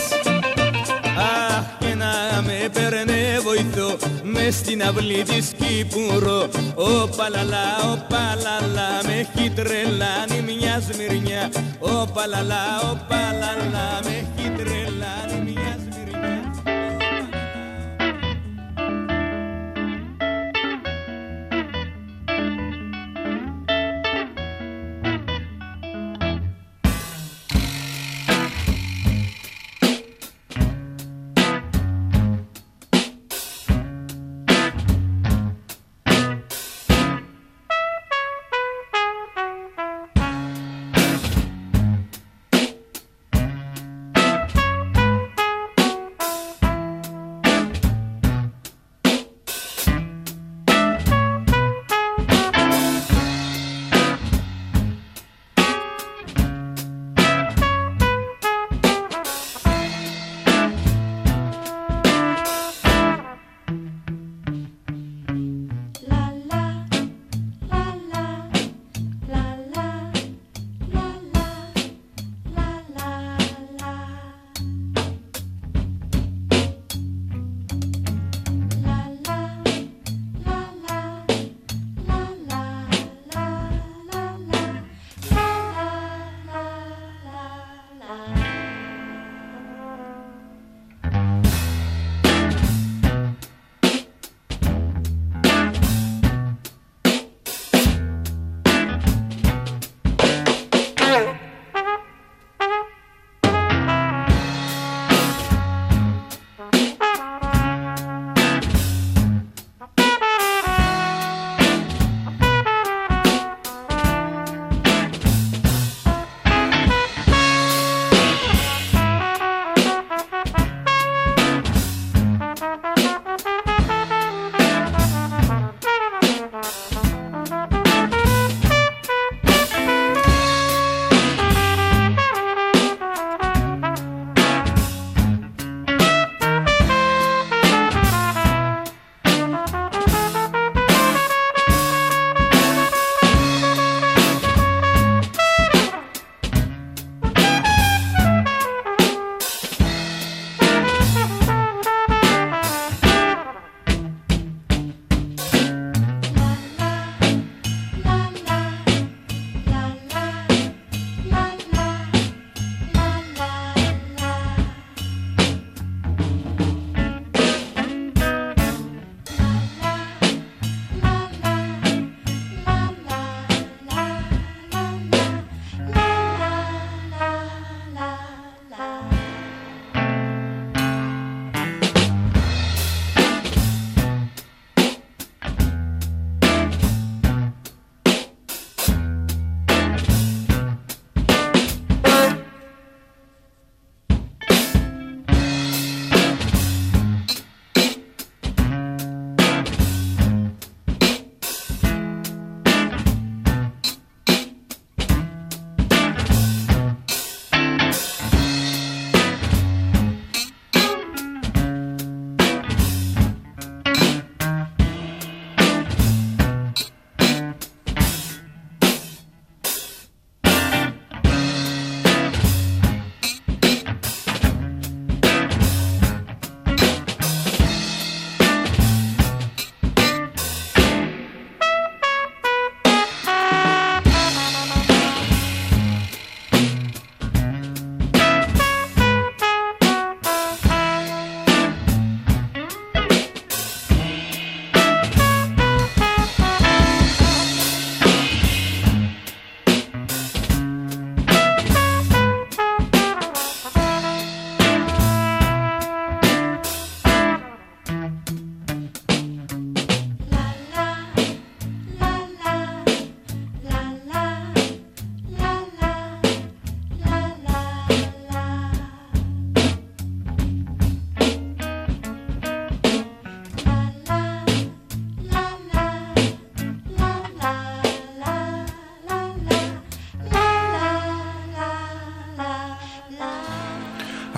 [1.17, 8.89] Αχ και να με παίρνε βοηθό μες στην αυλή της Κύπουρο Ο παλαλά, ο παλαλά
[9.05, 11.49] με έχει τρελάνει μια σμυρνιά
[11.79, 14.24] Ο παλαλά, ο παλαλά με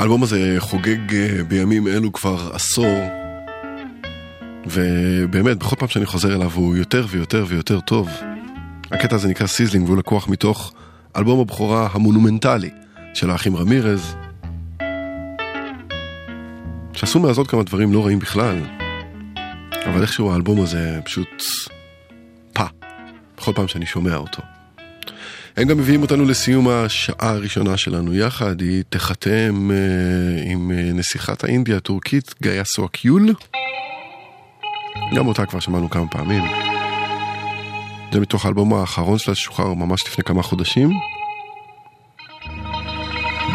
[0.07, 3.09] האלבום הזה חוגג אה, בימים אלו כבר עשור,
[4.65, 8.09] ובאמת, בכל פעם שאני חוזר אליו הוא יותר ויותר ויותר טוב.
[8.91, 10.73] הקטע הזה נקרא Sizzling והוא לקוח מתוך
[11.17, 12.69] אלבום הבכורה המונומנטלי
[13.13, 14.15] של האחים רמירז,
[16.93, 18.61] שעשו מאז עוד כמה דברים לא רעים בכלל,
[19.85, 21.43] אבל איכשהו האלבום הזה פשוט
[22.53, 22.65] פה,
[23.37, 24.41] בכל פעם שאני שומע אותו.
[25.57, 31.43] הם גם מביאים אותנו לסיום השעה הראשונה שלנו יחד, היא תחתם אה, עם אה, נסיכת
[31.43, 33.33] האינדיה הטורקית גאיה סואקיול.
[35.15, 36.43] גם אותה כבר שמענו כמה פעמים.
[38.13, 40.89] זה מתוך האלבום האחרון שלה ששוחרר ממש לפני כמה חודשים.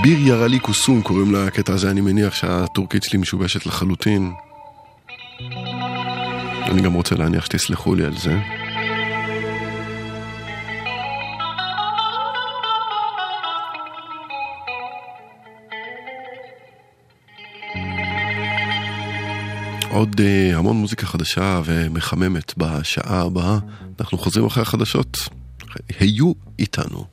[0.02, 4.32] ביר ירלי קוסום קוראים לקטע הזה, אני מניח שהטורקית שלי משובשת לחלוטין.
[6.64, 8.61] אני גם רוצה להניח שתסלחו לי על זה.
[19.92, 23.58] עוד uh, המון מוזיקה חדשה ומחממת בשעה הבאה.
[24.00, 25.18] אנחנו חוזרים אחרי החדשות.
[26.00, 27.04] היו איתנו.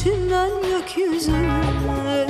[0.00, 2.26] İçinden gökyüzüne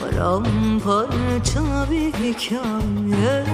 [0.00, 3.44] Paramparça bir hikaye.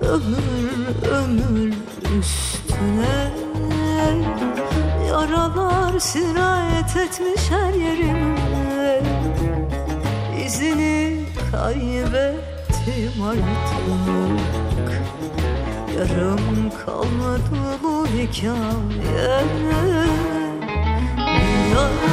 [0.00, 1.74] Ömür ömür
[2.18, 3.32] üstüne.
[5.08, 9.02] Yaralar sirayet etmiş her yerime
[10.46, 14.01] İzini kaybettim artık
[16.02, 19.46] Yarım kalmadı bu hikaye.
[21.70, 22.11] Yaralı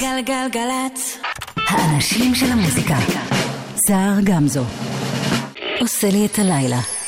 [0.00, 1.18] גלגלגלצ.
[1.68, 2.94] האנשים של המוזיקה.
[3.86, 4.64] סער גמזו.
[5.80, 6.99] עושה לי את הלילה.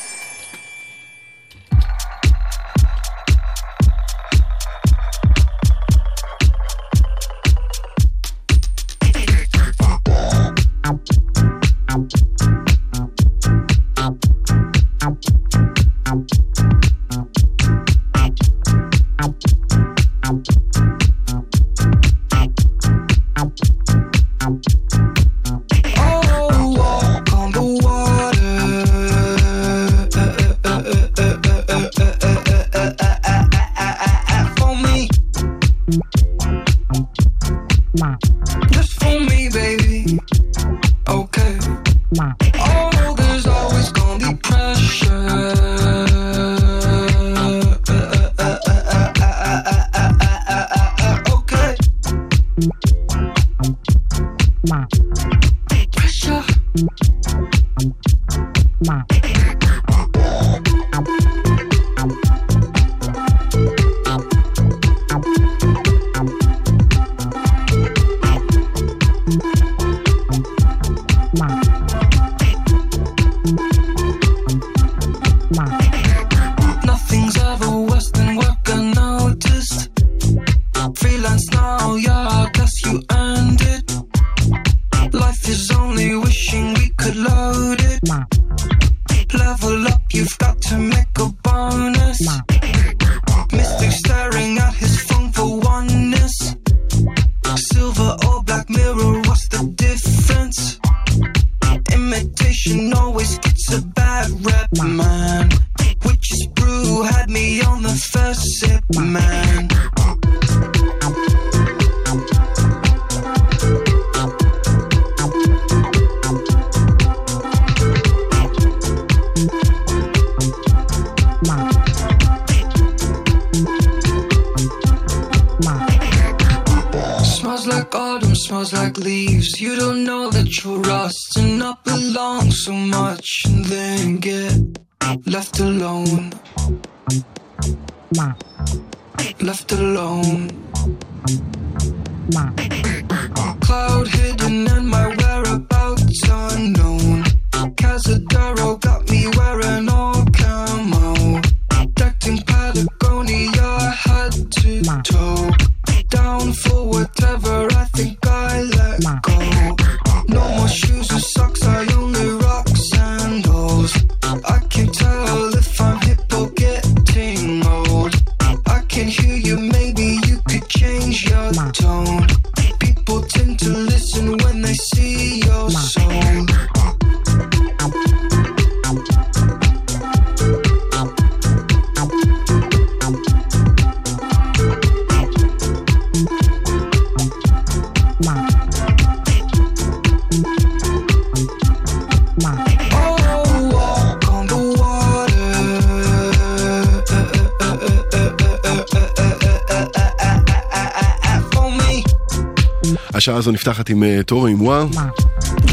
[203.14, 204.84] השעה הזו נפתחת עם טורו עם וואה.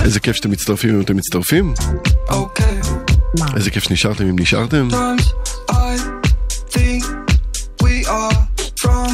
[0.04, 1.74] איזה כיף שאתם מצטרפים אם אתם מצטרפים.
[3.56, 4.88] איזה כיף שנשארתם אם נשארתם.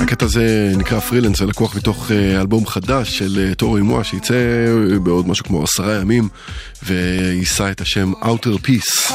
[0.01, 4.35] הקטע הזה נקרא פרילנס ולקוח מתוך אלבום חדש של טורו אימוע שיצא
[5.03, 6.29] בעוד משהו כמו עשרה ימים
[6.83, 9.13] ויישא את השם Outer Peace.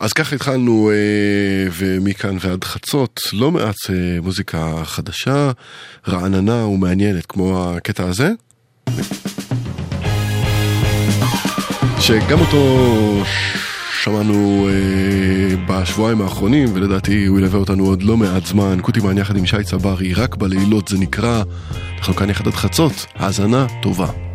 [0.00, 5.50] אז ככה התחלנו, אה, ומכאן ועד חצות, לא מעט אה, מוזיקה חדשה,
[6.08, 8.30] רעננה ומעניינת, כמו הקטע הזה,
[12.00, 13.22] שגם אותו
[14.02, 18.78] שמענו אה, בשבועיים האחרונים, ולדעתי הוא ילווה אותנו עוד לא מעט זמן.
[18.82, 21.42] קוטימן יחד עם שי צברי, רק בלילות זה נקרא,
[21.98, 24.25] אנחנו כאן יחד עד חצות, האזנה טובה.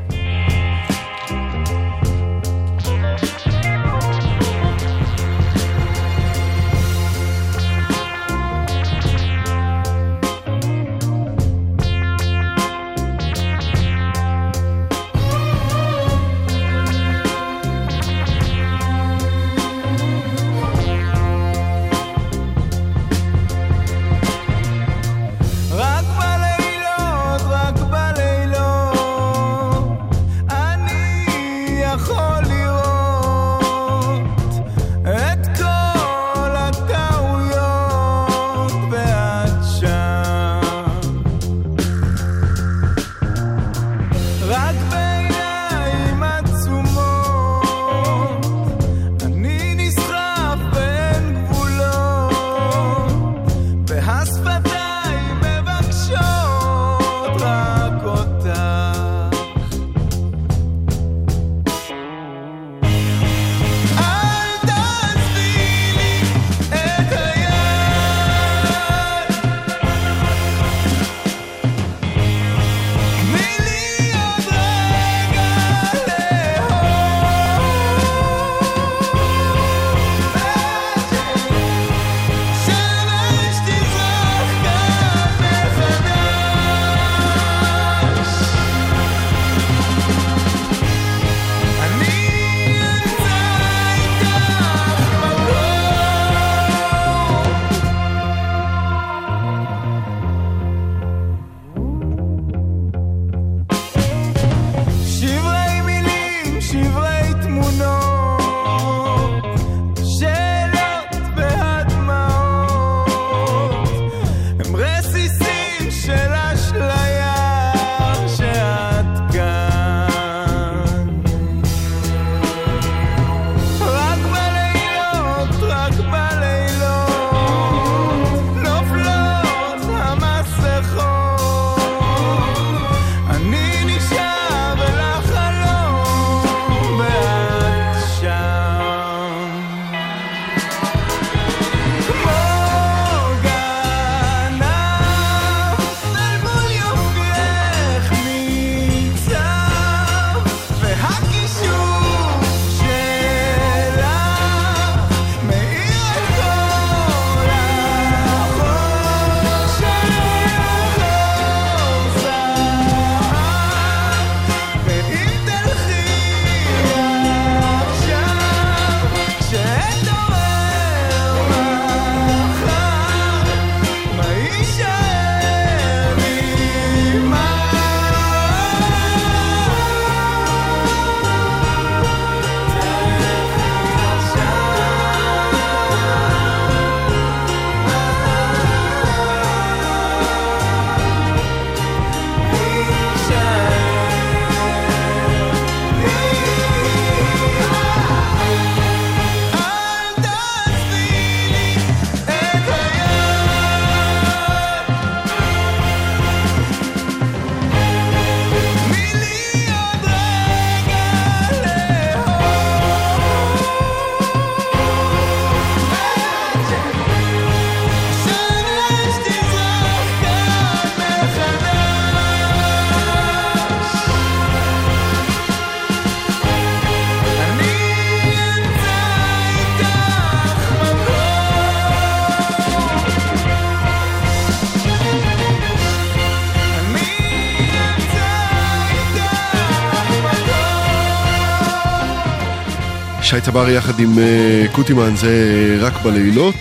[243.31, 246.55] שי צברי יחד עם אה, קוטימן זה רק בלילות.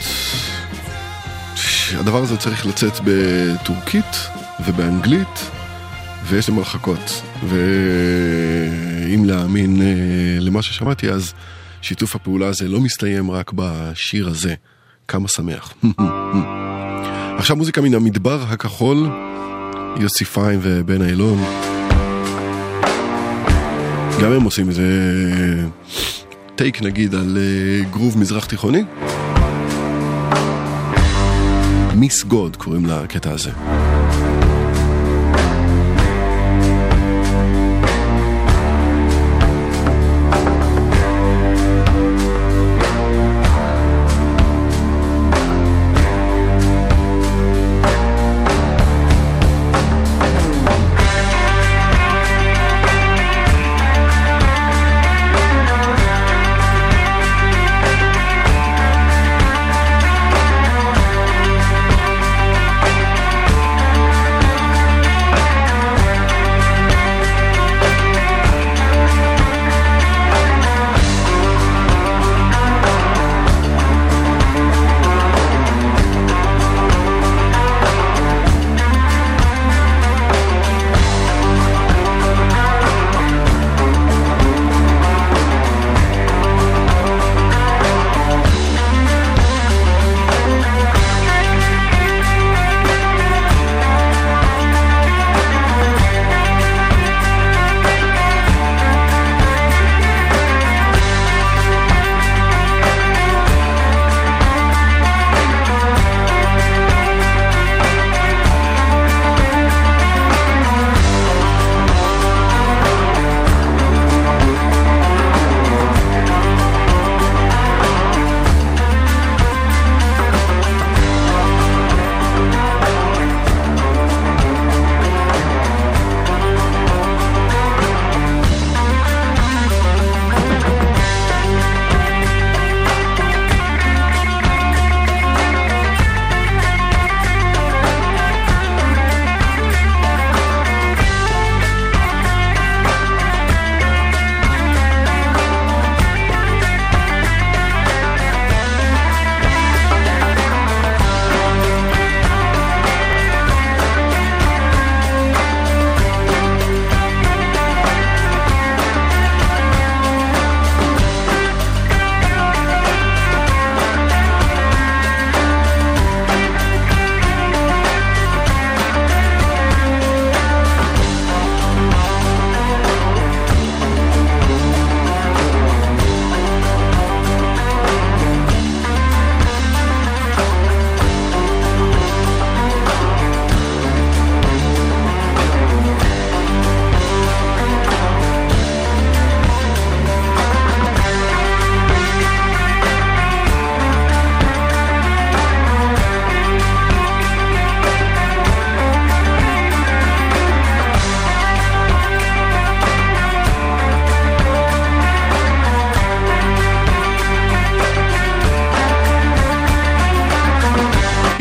[1.95, 4.17] הדבר הזה צריך לצאת בטורקית
[4.67, 5.51] ובאנגלית,
[6.25, 7.23] ויש למה לחכות.
[7.49, 9.87] ואם להאמין אה,
[10.41, 11.33] למה ששמעתי, אז
[11.83, 14.55] שיתוף הפעולה הזה לא מסתיים רק בשיר הזה.
[15.09, 15.75] כמה שמח.
[17.39, 19.09] עכשיו מוזיקה מן המדבר הכחול,
[20.01, 21.45] יוסי פיין ובן אילון.
[24.23, 24.85] גם הם עושים איזה
[26.61, 28.83] טייק נגיד על אה, גרוב מזרח תיכוני.
[31.95, 33.51] מיס גוד קוראים לקטע הזה.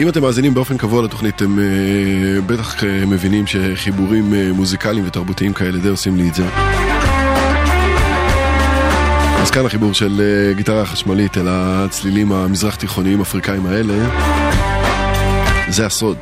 [0.10, 5.54] אם אתם מאזינים באופן קבוע לתוכנית, אתם אה, בטח אה, מבינים שחיבורים אה, מוזיקליים ותרבותיים
[5.54, 6.46] כאלה די עושים לי את זה.
[9.42, 10.22] אז כאן החיבור של
[10.56, 13.94] גיטרה חשמלית אל הצלילים המזרח תיכוניים אפריקאים האלה,
[15.68, 16.18] זה הסוד.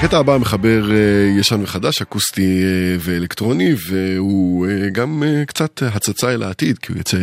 [0.00, 0.96] הקטע הבא מחבר אה,
[1.38, 7.18] ישן וחדש, אקוסטי אה, ואלקטרוני, והוא אה, גם קצת הצצה אל העתיד, כי הוא יוצא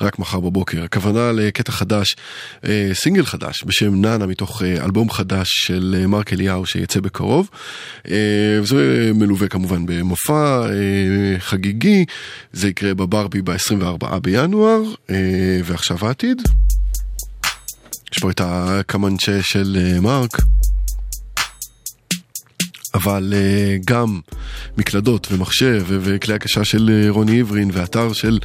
[0.00, 0.84] רק מחר בבוקר.
[0.84, 2.14] הכוונה לקטע חדש,
[2.92, 7.48] סינגל חדש בשם נאנה, מתוך אלבום חדש של מרק אליהו שיצא בקרוב.
[8.60, 10.66] וזה מלווה כמובן במופע
[11.38, 12.04] חגיגי,
[12.52, 14.82] זה יקרה בברבי ב-24 בינואר,
[15.64, 16.42] ועכשיו העתיד.
[18.12, 20.36] יש פה את הקמנצ'ה של מרק.
[22.94, 24.20] אבל uh, גם
[24.78, 28.38] מקלדות ומחשב וכלי הקשה של uh, רוני עברין ואתר של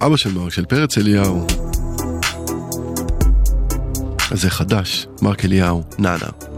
[0.00, 1.46] אבא של מרק, של פרץ אליהו.
[4.30, 6.51] אז זה חדש, מרק אליהו, נאנה.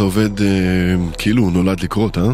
[0.00, 0.46] הזה עובד אה,
[1.18, 2.32] כאילו הוא נולד לקרות, אה?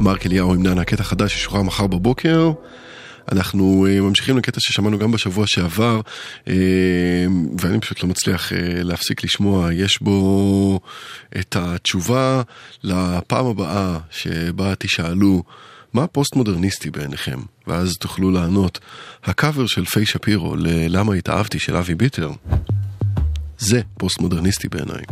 [0.00, 2.52] מרק אליהו עם נענה, קטע חדש ששוחרר מחר בבוקר.
[3.32, 6.00] אנחנו אה, ממשיכים לקטע ששמענו גם בשבוע שעבר,
[6.48, 6.54] אה,
[7.60, 9.72] ואני פשוט לא מצליח אה, להפסיק לשמוע.
[9.72, 10.80] יש בו
[11.40, 12.42] את התשובה
[12.82, 15.42] לפעם הבאה שבה תשאלו
[15.92, 18.78] מה פוסט מודרניסטי בעיניכם, ואז תוכלו לענות.
[19.24, 22.30] הקאבר של פיי שפירו ל"למה התאהבתי" של אבי ביטר,
[23.58, 25.02] זה פוסט מודרניסטי בעיניי.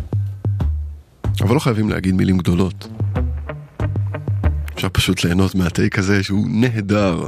[1.41, 2.89] אבל לא חייבים להגיד מילים גדולות.
[4.75, 7.27] אפשר פשוט ליהנות מהטייק הזה שהוא נהדר.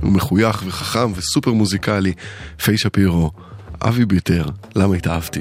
[0.00, 2.12] הוא מחוייך וחכם וסופר מוזיקלי.
[2.64, 3.30] פיי שפירו,
[3.82, 4.46] אבי ביטר,
[4.76, 5.40] למה התאהבתי?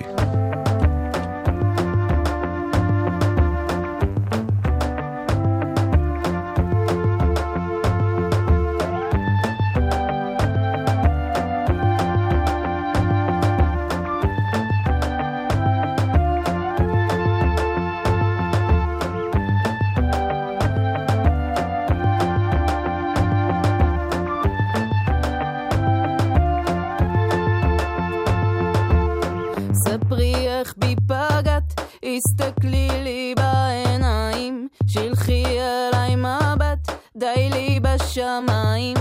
[37.73, 38.97] לי בשמיים.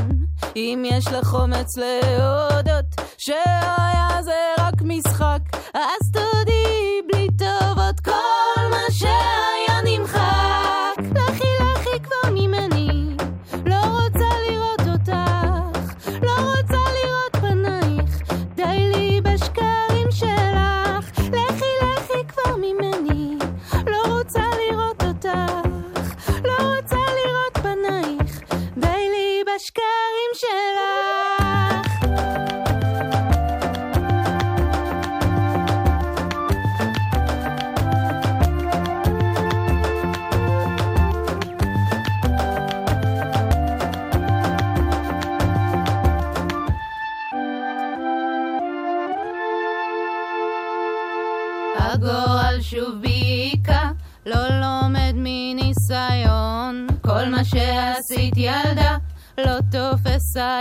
[0.56, 2.84] אם יש לך אומץ להודות
[3.18, 5.40] שהיה זה רק משחק,
[5.74, 6.51] אז תודי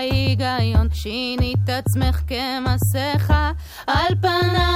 [0.02, 0.88] ההיגיון.
[0.94, 3.52] שינית עצמך כמסכה,
[3.88, 4.71] על פנייך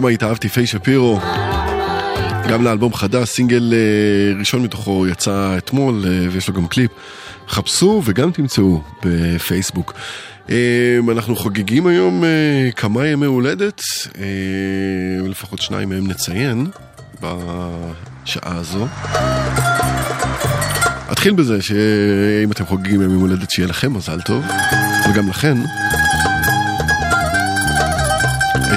[0.00, 1.20] למה התאהבתי פיי שפירו?
[2.50, 6.90] גם לאלבום חדש, סינגל אה, ראשון מתוכו יצא אתמול אה, ויש לו גם קליפ.
[7.48, 9.92] חפשו וגם תמצאו בפייסבוק.
[10.50, 13.82] אה, אנחנו חוגגים היום אה, כמה ימי הולדת,
[14.18, 16.66] אה, לפחות שניים מהם נציין
[17.20, 18.86] בשעה הזו.
[21.12, 24.44] אתחיל בזה שאם אתם חוגגים ימים הולדת שיהיה לכם מזל טוב,
[25.10, 25.56] וגם לכן.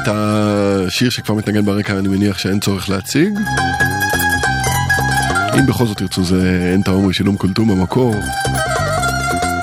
[0.03, 3.33] את השיר שכבר מתנגן ברקע אני מניח שאין צורך להציג.
[5.59, 8.15] אם בכל זאת תרצו זה אין תאומרי שילום קולטום במקור.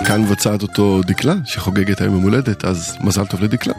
[0.06, 3.74] כאן מבצעת אותו דקלה שחוגגת היום יום הולדת אז מזל טוב לדקלה.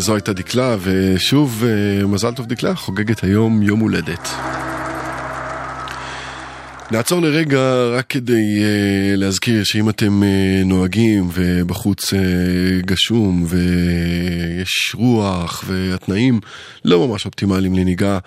[0.00, 4.28] וזו הייתה דקלה, ושוב אה, מזל טוב דקלה, חוגגת היום יום הולדת.
[6.90, 7.60] נעצור לרגע
[7.92, 12.16] רק כדי uh, להזכיר שאם אתם uh, נוהגים ובחוץ uh,
[12.86, 16.40] גשום ויש רוח והתנאים
[16.84, 18.18] לא ממש אופטימליים לנהיגה,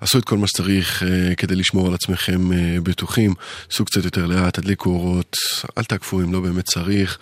[0.00, 3.34] עשו את כל מה שצריך uh, כדי לשמור על עצמכם uh, בטוחים,
[3.70, 5.36] סעו קצת יותר לאט, תדליקו אורות,
[5.78, 7.18] אל תעקפו אם לא באמת צריך.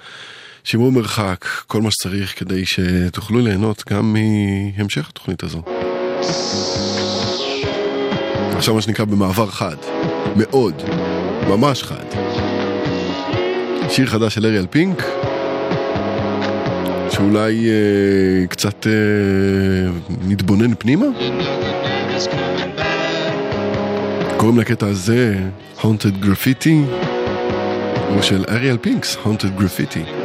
[0.67, 4.15] שמרו מרחק, כל מה שצריך כדי שתוכלו ליהנות גם
[4.77, 5.63] מהמשך התוכנית הזו.
[8.57, 9.77] עכשיו מה שנקרא במעבר חד,
[10.37, 10.83] מאוד,
[11.49, 12.05] ממש חד.
[13.91, 15.03] שיר חדש של אריאל פינק,
[17.11, 18.93] שאולי אה, קצת אה,
[20.29, 21.07] נתבונן פנימה.
[24.37, 25.37] קוראים לקטע הזה
[25.81, 26.99] Haunted Graffiti,
[28.09, 30.16] הוא של אריאל פינקס, Haunted Graffiti.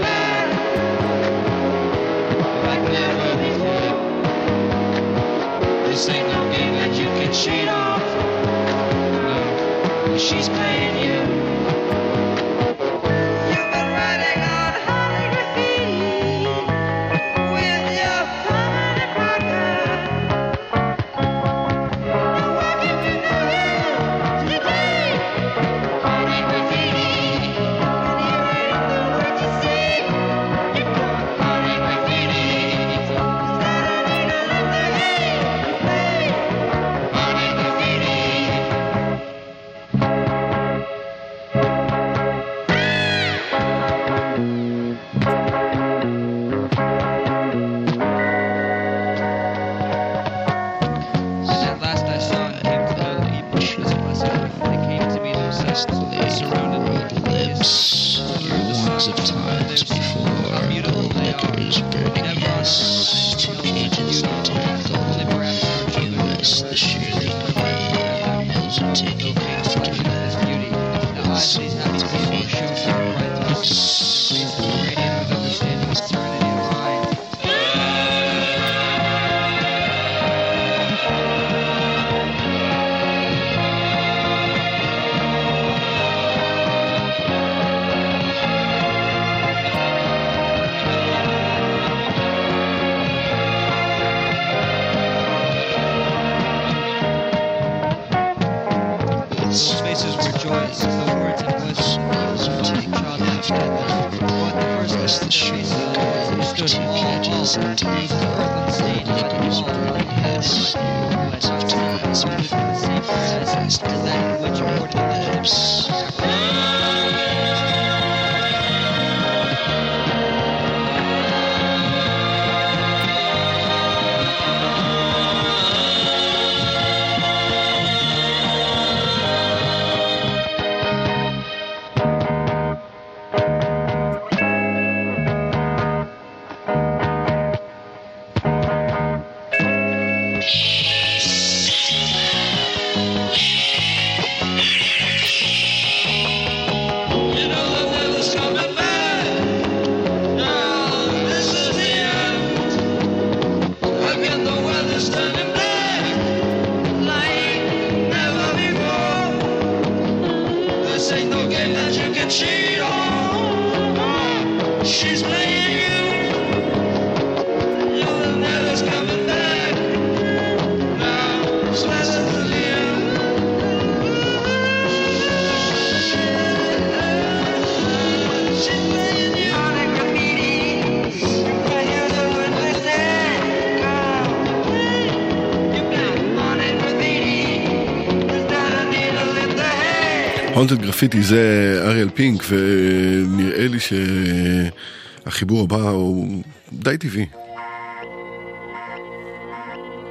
[190.55, 197.25] הונטד גרפיטי זה אריאל פינק, ונראה לי שהחיבור הבא הוא די טבעי.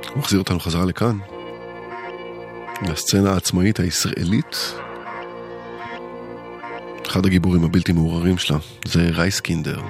[0.09, 1.19] הוא מחזיר אותנו חזרה לכאן,
[2.89, 4.75] לסצנה העצמאית הישראלית.
[7.07, 9.81] אחד הגיבורים הבלתי מעורערים שלה זה רייסקינדר.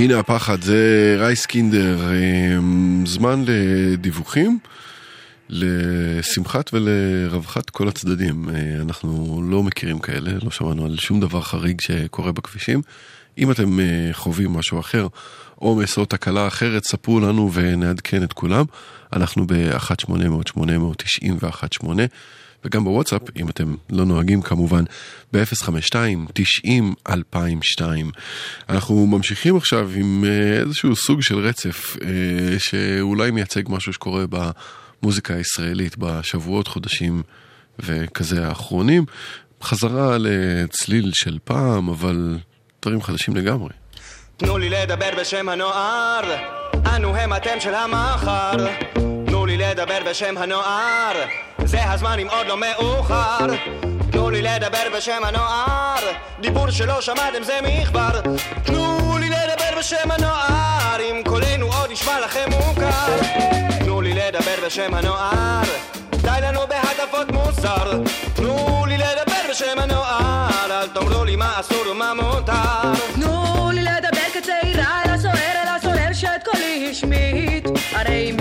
[0.00, 4.58] הנה הפחד, זה רייסקינדר, אמ, זמן לדיווחים,
[5.48, 8.48] לשמחת ולרווחת כל הצדדים.
[8.48, 12.82] אה, אנחנו לא מכירים כאלה, לא שמענו על שום דבר חריג שקורה בכבישים.
[13.38, 15.06] אם אתם אה, חווים משהו אחר,
[15.54, 18.64] עומס או תקלה אחרת, ספרו לנו ונעדכן את כולם.
[19.12, 21.86] אנחנו ב-1-800-891-8
[22.64, 24.84] וגם בוואטסאפ, אם אתם לא נוהגים כמובן,
[25.32, 27.82] ב-052-90-2002.
[28.68, 32.08] אנחנו ממשיכים עכשיו עם אה, איזשהו סוג של רצף אה,
[32.58, 37.22] שאולי מייצג משהו שקורה במוזיקה הישראלית בשבועות, חודשים
[37.78, 39.04] וכזה האחרונים.
[39.62, 42.38] חזרה לצליל של פעם, אבל
[42.82, 43.70] דברים חדשים לגמרי.
[44.36, 46.36] תנו לי לדבר בשם הנוער,
[46.96, 48.56] אנו הם אתם של המחר.
[49.60, 51.12] לדבר בשם הנוער,
[51.64, 53.46] זה הזמן אם עוד לא מאוחר.
[54.10, 56.04] תנו לי לדבר בשם הנוער,
[56.40, 58.20] דיבור שלא שמעתם זה מכבר.
[58.64, 63.16] תנו לי לדבר בשם הנוער, אם קולנו עוד נשמע לכם מוכר.
[63.78, 65.62] תנו לי לדבר בשם הנוער,
[66.10, 68.02] די לנו בהטפות מוסר.
[68.34, 72.92] תנו לי לדבר בשם הנוער, אל תאמרו לי מה אסור ומה מותר.
[73.14, 78.36] תנו לי לדבר כצעירה אל הסוער אל הסורר שאת קולי השמיט הרי אם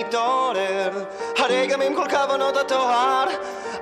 [0.00, 1.04] להתעורר.
[1.38, 3.24] הרי גם עם כל כוונות הטוהר,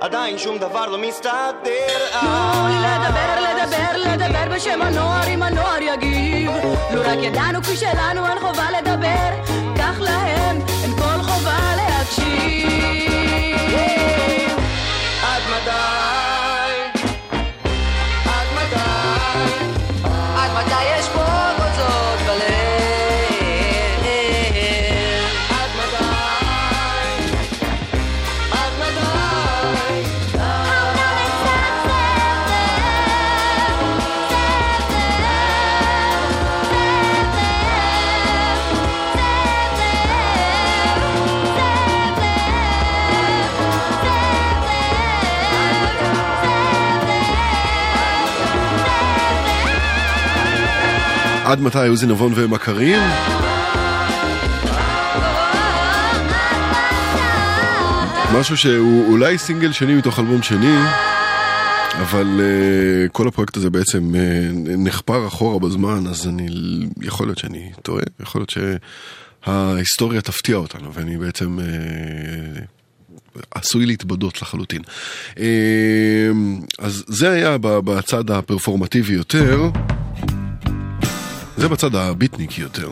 [0.01, 1.99] עדיין שום דבר לא מסתדר.
[2.19, 6.51] תנו לי לדבר, לדבר, לדבר בשם הנוער, אם הנוער יגיב.
[6.91, 12.78] לו רק ידענו כפי שלנו אין חובה לדבר, כך להם אין כל חובה להקשיב.
[15.69, 15.98] עד
[51.49, 53.01] עד מתי עוזי נבון ומכרים?
[58.39, 60.77] משהו שהוא אולי סינגל שני מתוך אלבום שני,
[62.01, 64.17] אבל uh, כל הפרויקט הזה בעצם uh,
[64.77, 66.47] נחפר אחורה בזמן, אז אני,
[67.01, 68.53] יכול להיות שאני טועה, יכול להיות
[69.45, 74.81] שההיסטוריה תפתיע אותנו, ואני בעצם uh, עשוי להתבדות לחלוטין.
[75.35, 75.39] Uh,
[76.79, 79.69] אז זה היה בצד הפרפורמטיבי יותר,
[81.59, 82.89] זה בצד הביטניקי יותר.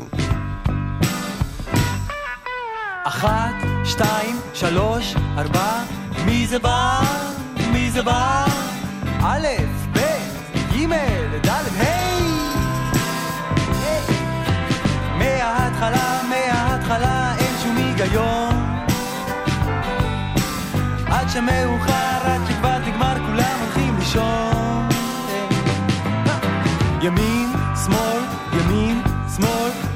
[3.03, 5.83] אחת, שתיים, שלוש, ארבע,
[6.25, 7.01] מי זה בא?
[7.71, 8.45] מי זה בא?
[9.21, 9.47] א',
[9.93, 9.99] ב',
[10.73, 10.93] ג',
[11.45, 12.17] ד', ה'.
[15.17, 18.53] מההתחלה, מההתחלה, אין שום היגיון.
[21.05, 24.89] עד שמאוחר, עד שכבר נגמר, כולם הולכים לישון.
[27.01, 27.36] ימין,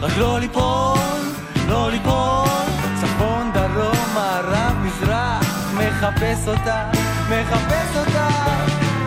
[0.02, 1.22] רק לא ליפול,
[1.68, 2.66] לא ליפול.
[3.02, 6.84] צפון, דרום, מערב, מזרח, מחפש אותה,
[7.30, 8.28] מחפש אותה.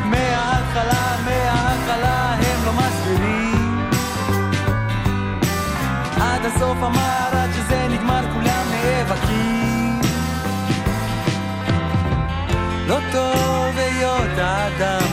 [0.05, 3.91] מההתחלה, מההתחלה, הם לא מסבירים.
[6.21, 10.01] עד הסוף אמר, עד שזה נגמר, כולם נאבקים.
[12.87, 15.04] לא טוב היות האדם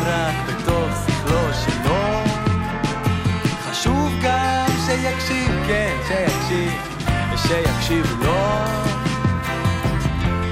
[7.91, 8.65] ושיקשיבו לו.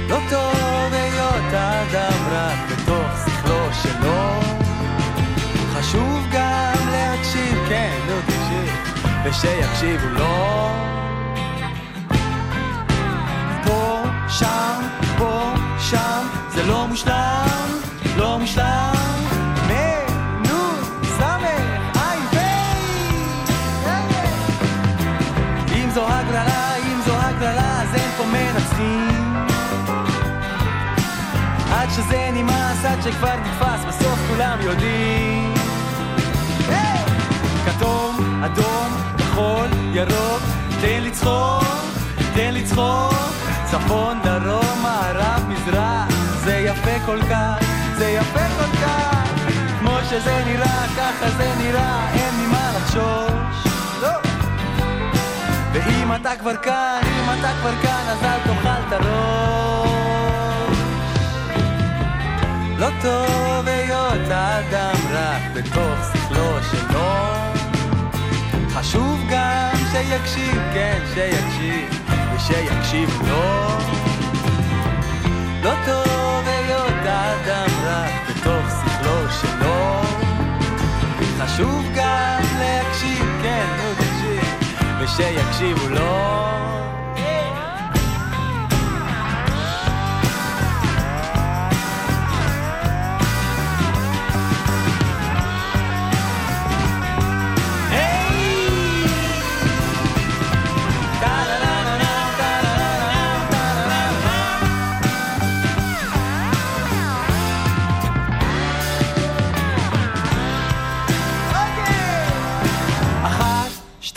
[0.10, 4.40] לא טוב היות האדם רק בתוך שכלו שלו.
[5.74, 8.76] חשוב גם להקשיב, כן, נו תקשיב,
[9.26, 10.70] ושיקשיבו לו.
[13.64, 14.82] פה, שם,
[15.18, 17.70] פה, שם, זה לא מושלם,
[18.18, 18.99] לא מושלם.
[32.00, 35.54] שזה נמאס, עד שכבר נתפס, בסוף כולם יודעים.
[37.66, 40.42] כתום, אדום, כחול, ירוק,
[40.82, 41.64] תן לצחוק,
[42.34, 43.14] תן לצחוק.
[43.66, 46.08] צפון, דרום, מערב, מזרח,
[46.44, 47.56] זה יפה כל כך,
[47.98, 49.30] זה יפה כל כך.
[49.80, 53.74] כמו שזה נראה, ככה זה נראה, אין ממה לחשוש.
[54.02, 54.10] לא.
[55.74, 59.99] ואם אתה כבר כאן, אם אתה כבר כאן, אז אל תאכל את הראש.
[62.80, 67.12] לא טוב היות האדם רק בתוך שכלו שלו.
[68.70, 72.04] חשוב גם שיקשיב, כן, שיקשיב,
[72.36, 73.68] ושיקשיב לו.
[75.64, 80.02] לא טוב היות האדם רק בתוך שכלו שלו.
[81.40, 84.44] חשוב גם להקשיב, כן, נו תקשיב,
[85.00, 86.40] ושיקשיבו לו.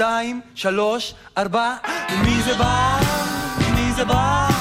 [0.03, 1.75] שתיים, שלוש, ארבע,
[2.25, 2.99] מי זה בא?
[3.75, 4.52] מי זה בא?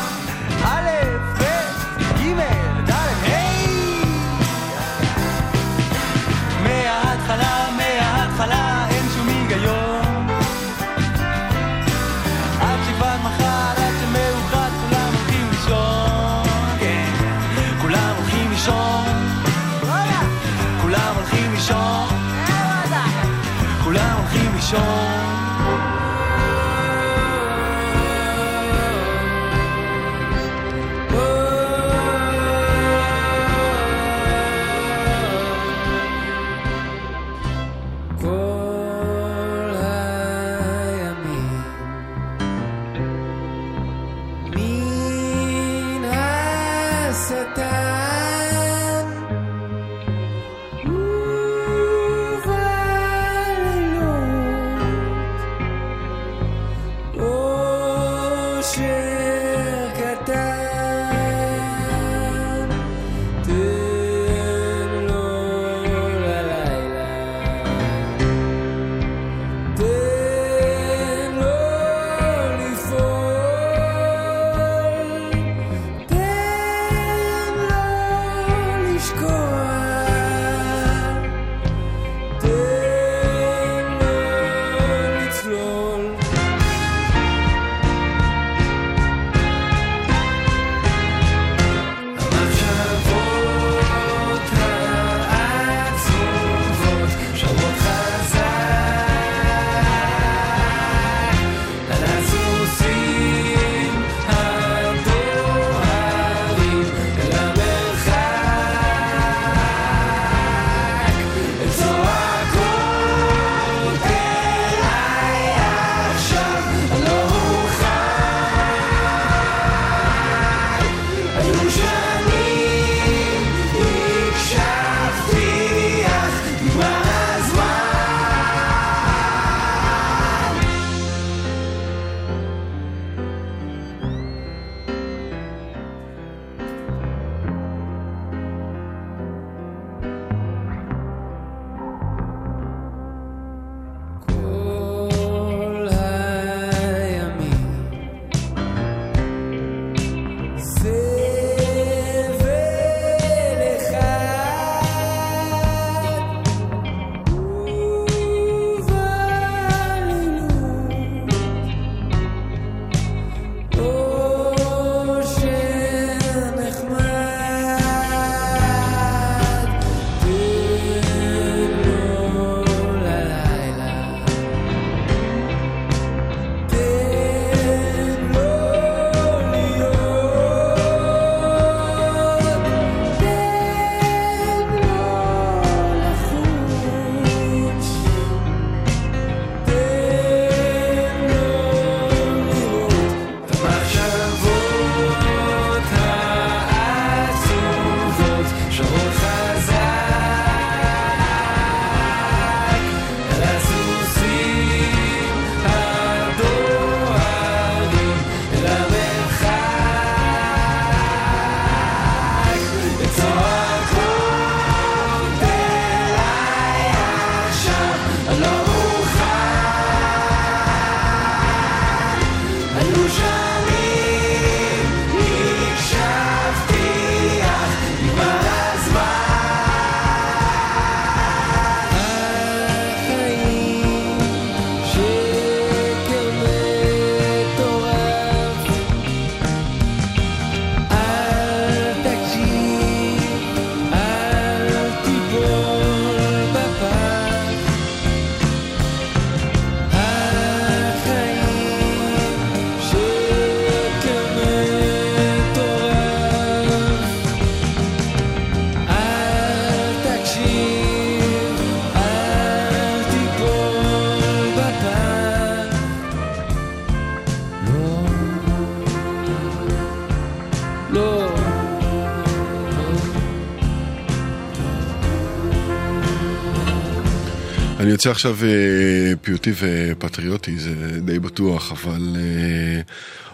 [278.02, 282.82] יוצא עכשיו אה, פיוטי ופטריוטי, זה די בטוח, אבל אה,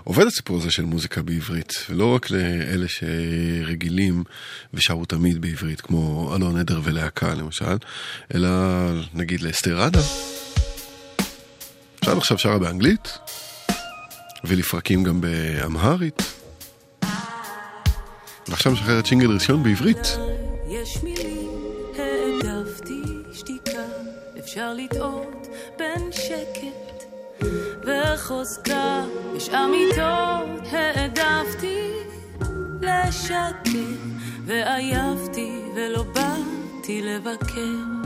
[0.04, 4.24] עובד הסיפור הזה של מוזיקה בעברית, ולא רק לאלה שרגילים
[4.74, 7.78] ושרו תמיד בעברית, כמו אלון עדר ולהקה למשל,
[8.36, 8.50] אלא
[9.14, 10.02] נגיד לאסתר עדה.
[12.00, 13.18] אפשר עכשיו שרה באנגלית,
[14.44, 16.24] ולפרקים גם באמהרית.
[18.48, 20.27] ועכשיו משחררת שינגל ראשון בעברית.
[37.28, 37.97] vaquero.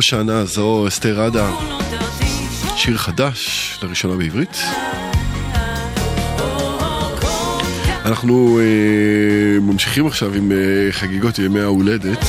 [0.00, 1.50] הושענא זו אסתר עדה,
[2.76, 4.58] שיר חדש לראשונה בעברית.
[8.04, 12.24] אנחנו אה, ממשיכים עכשיו עם אה, חגיגות ימי ההולדת.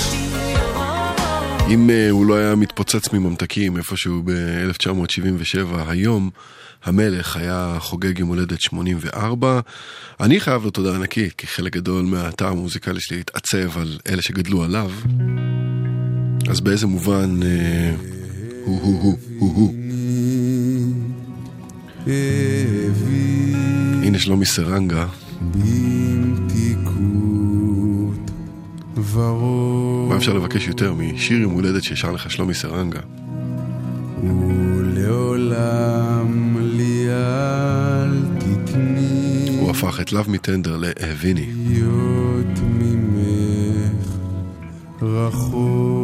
[1.69, 6.30] אם אה, הוא לא היה מתפוצץ מממתקים איפשהו ב-1977, היום
[6.84, 9.60] המלך היה חוגג יום הולדת 84.
[10.19, 14.64] אני חייב לו תודה ענקית, כי חלק גדול מהטעם המוזיקלי שלי התעצב על אלה שגדלו
[14.64, 14.91] עליו.
[16.52, 17.95] אז באיזה מובן אה,
[18.65, 19.73] הוא הוא הוא הוא הוא.
[24.03, 25.06] הנה שלומי סרנגה.
[30.10, 32.99] מה אפשר לבקש יותר משיר יום הולדת ששר לך שלומי סרנגה?
[34.78, 35.48] ולעולם
[36.61, 41.49] לי אל תתני הוא הפך את Me Tender להביני.
[45.02, 46.01] רחוק.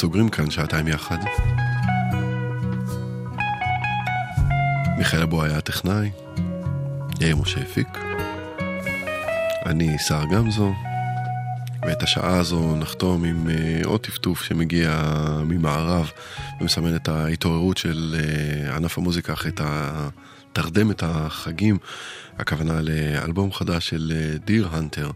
[0.00, 1.18] סוגרים כאן שעתיים יחד.
[4.98, 6.10] מיכאל אבו היה הטכנאי,
[7.20, 7.88] יאיר משה הפיק,
[9.66, 10.72] אני שר גמזו,
[11.82, 15.02] ואת השעה הזו נחתום עם אה, עוד טפטוף שמגיע
[15.46, 16.10] ממערב
[16.60, 19.52] ומסמן את ההתעוררות של אה, ענף המוזיקה אחרי
[20.52, 21.78] תרדמת החגים,
[22.38, 25.10] הכוונה לאלבום חדש של אה, דיר הנטר,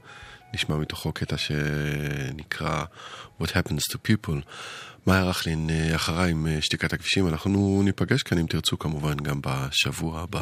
[0.54, 2.84] נשמע מתוכו קטע שנקרא...
[3.40, 4.40] What Happens to People.
[5.06, 9.40] מאיה רכלין אה, אחריי עם אה, שתיקת הכבישים, אנחנו ניפגש כאן אם תרצו כמובן גם
[9.46, 10.40] בשבוע הבא.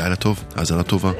[0.00, 1.12] לילה טוב, האזנה טובה.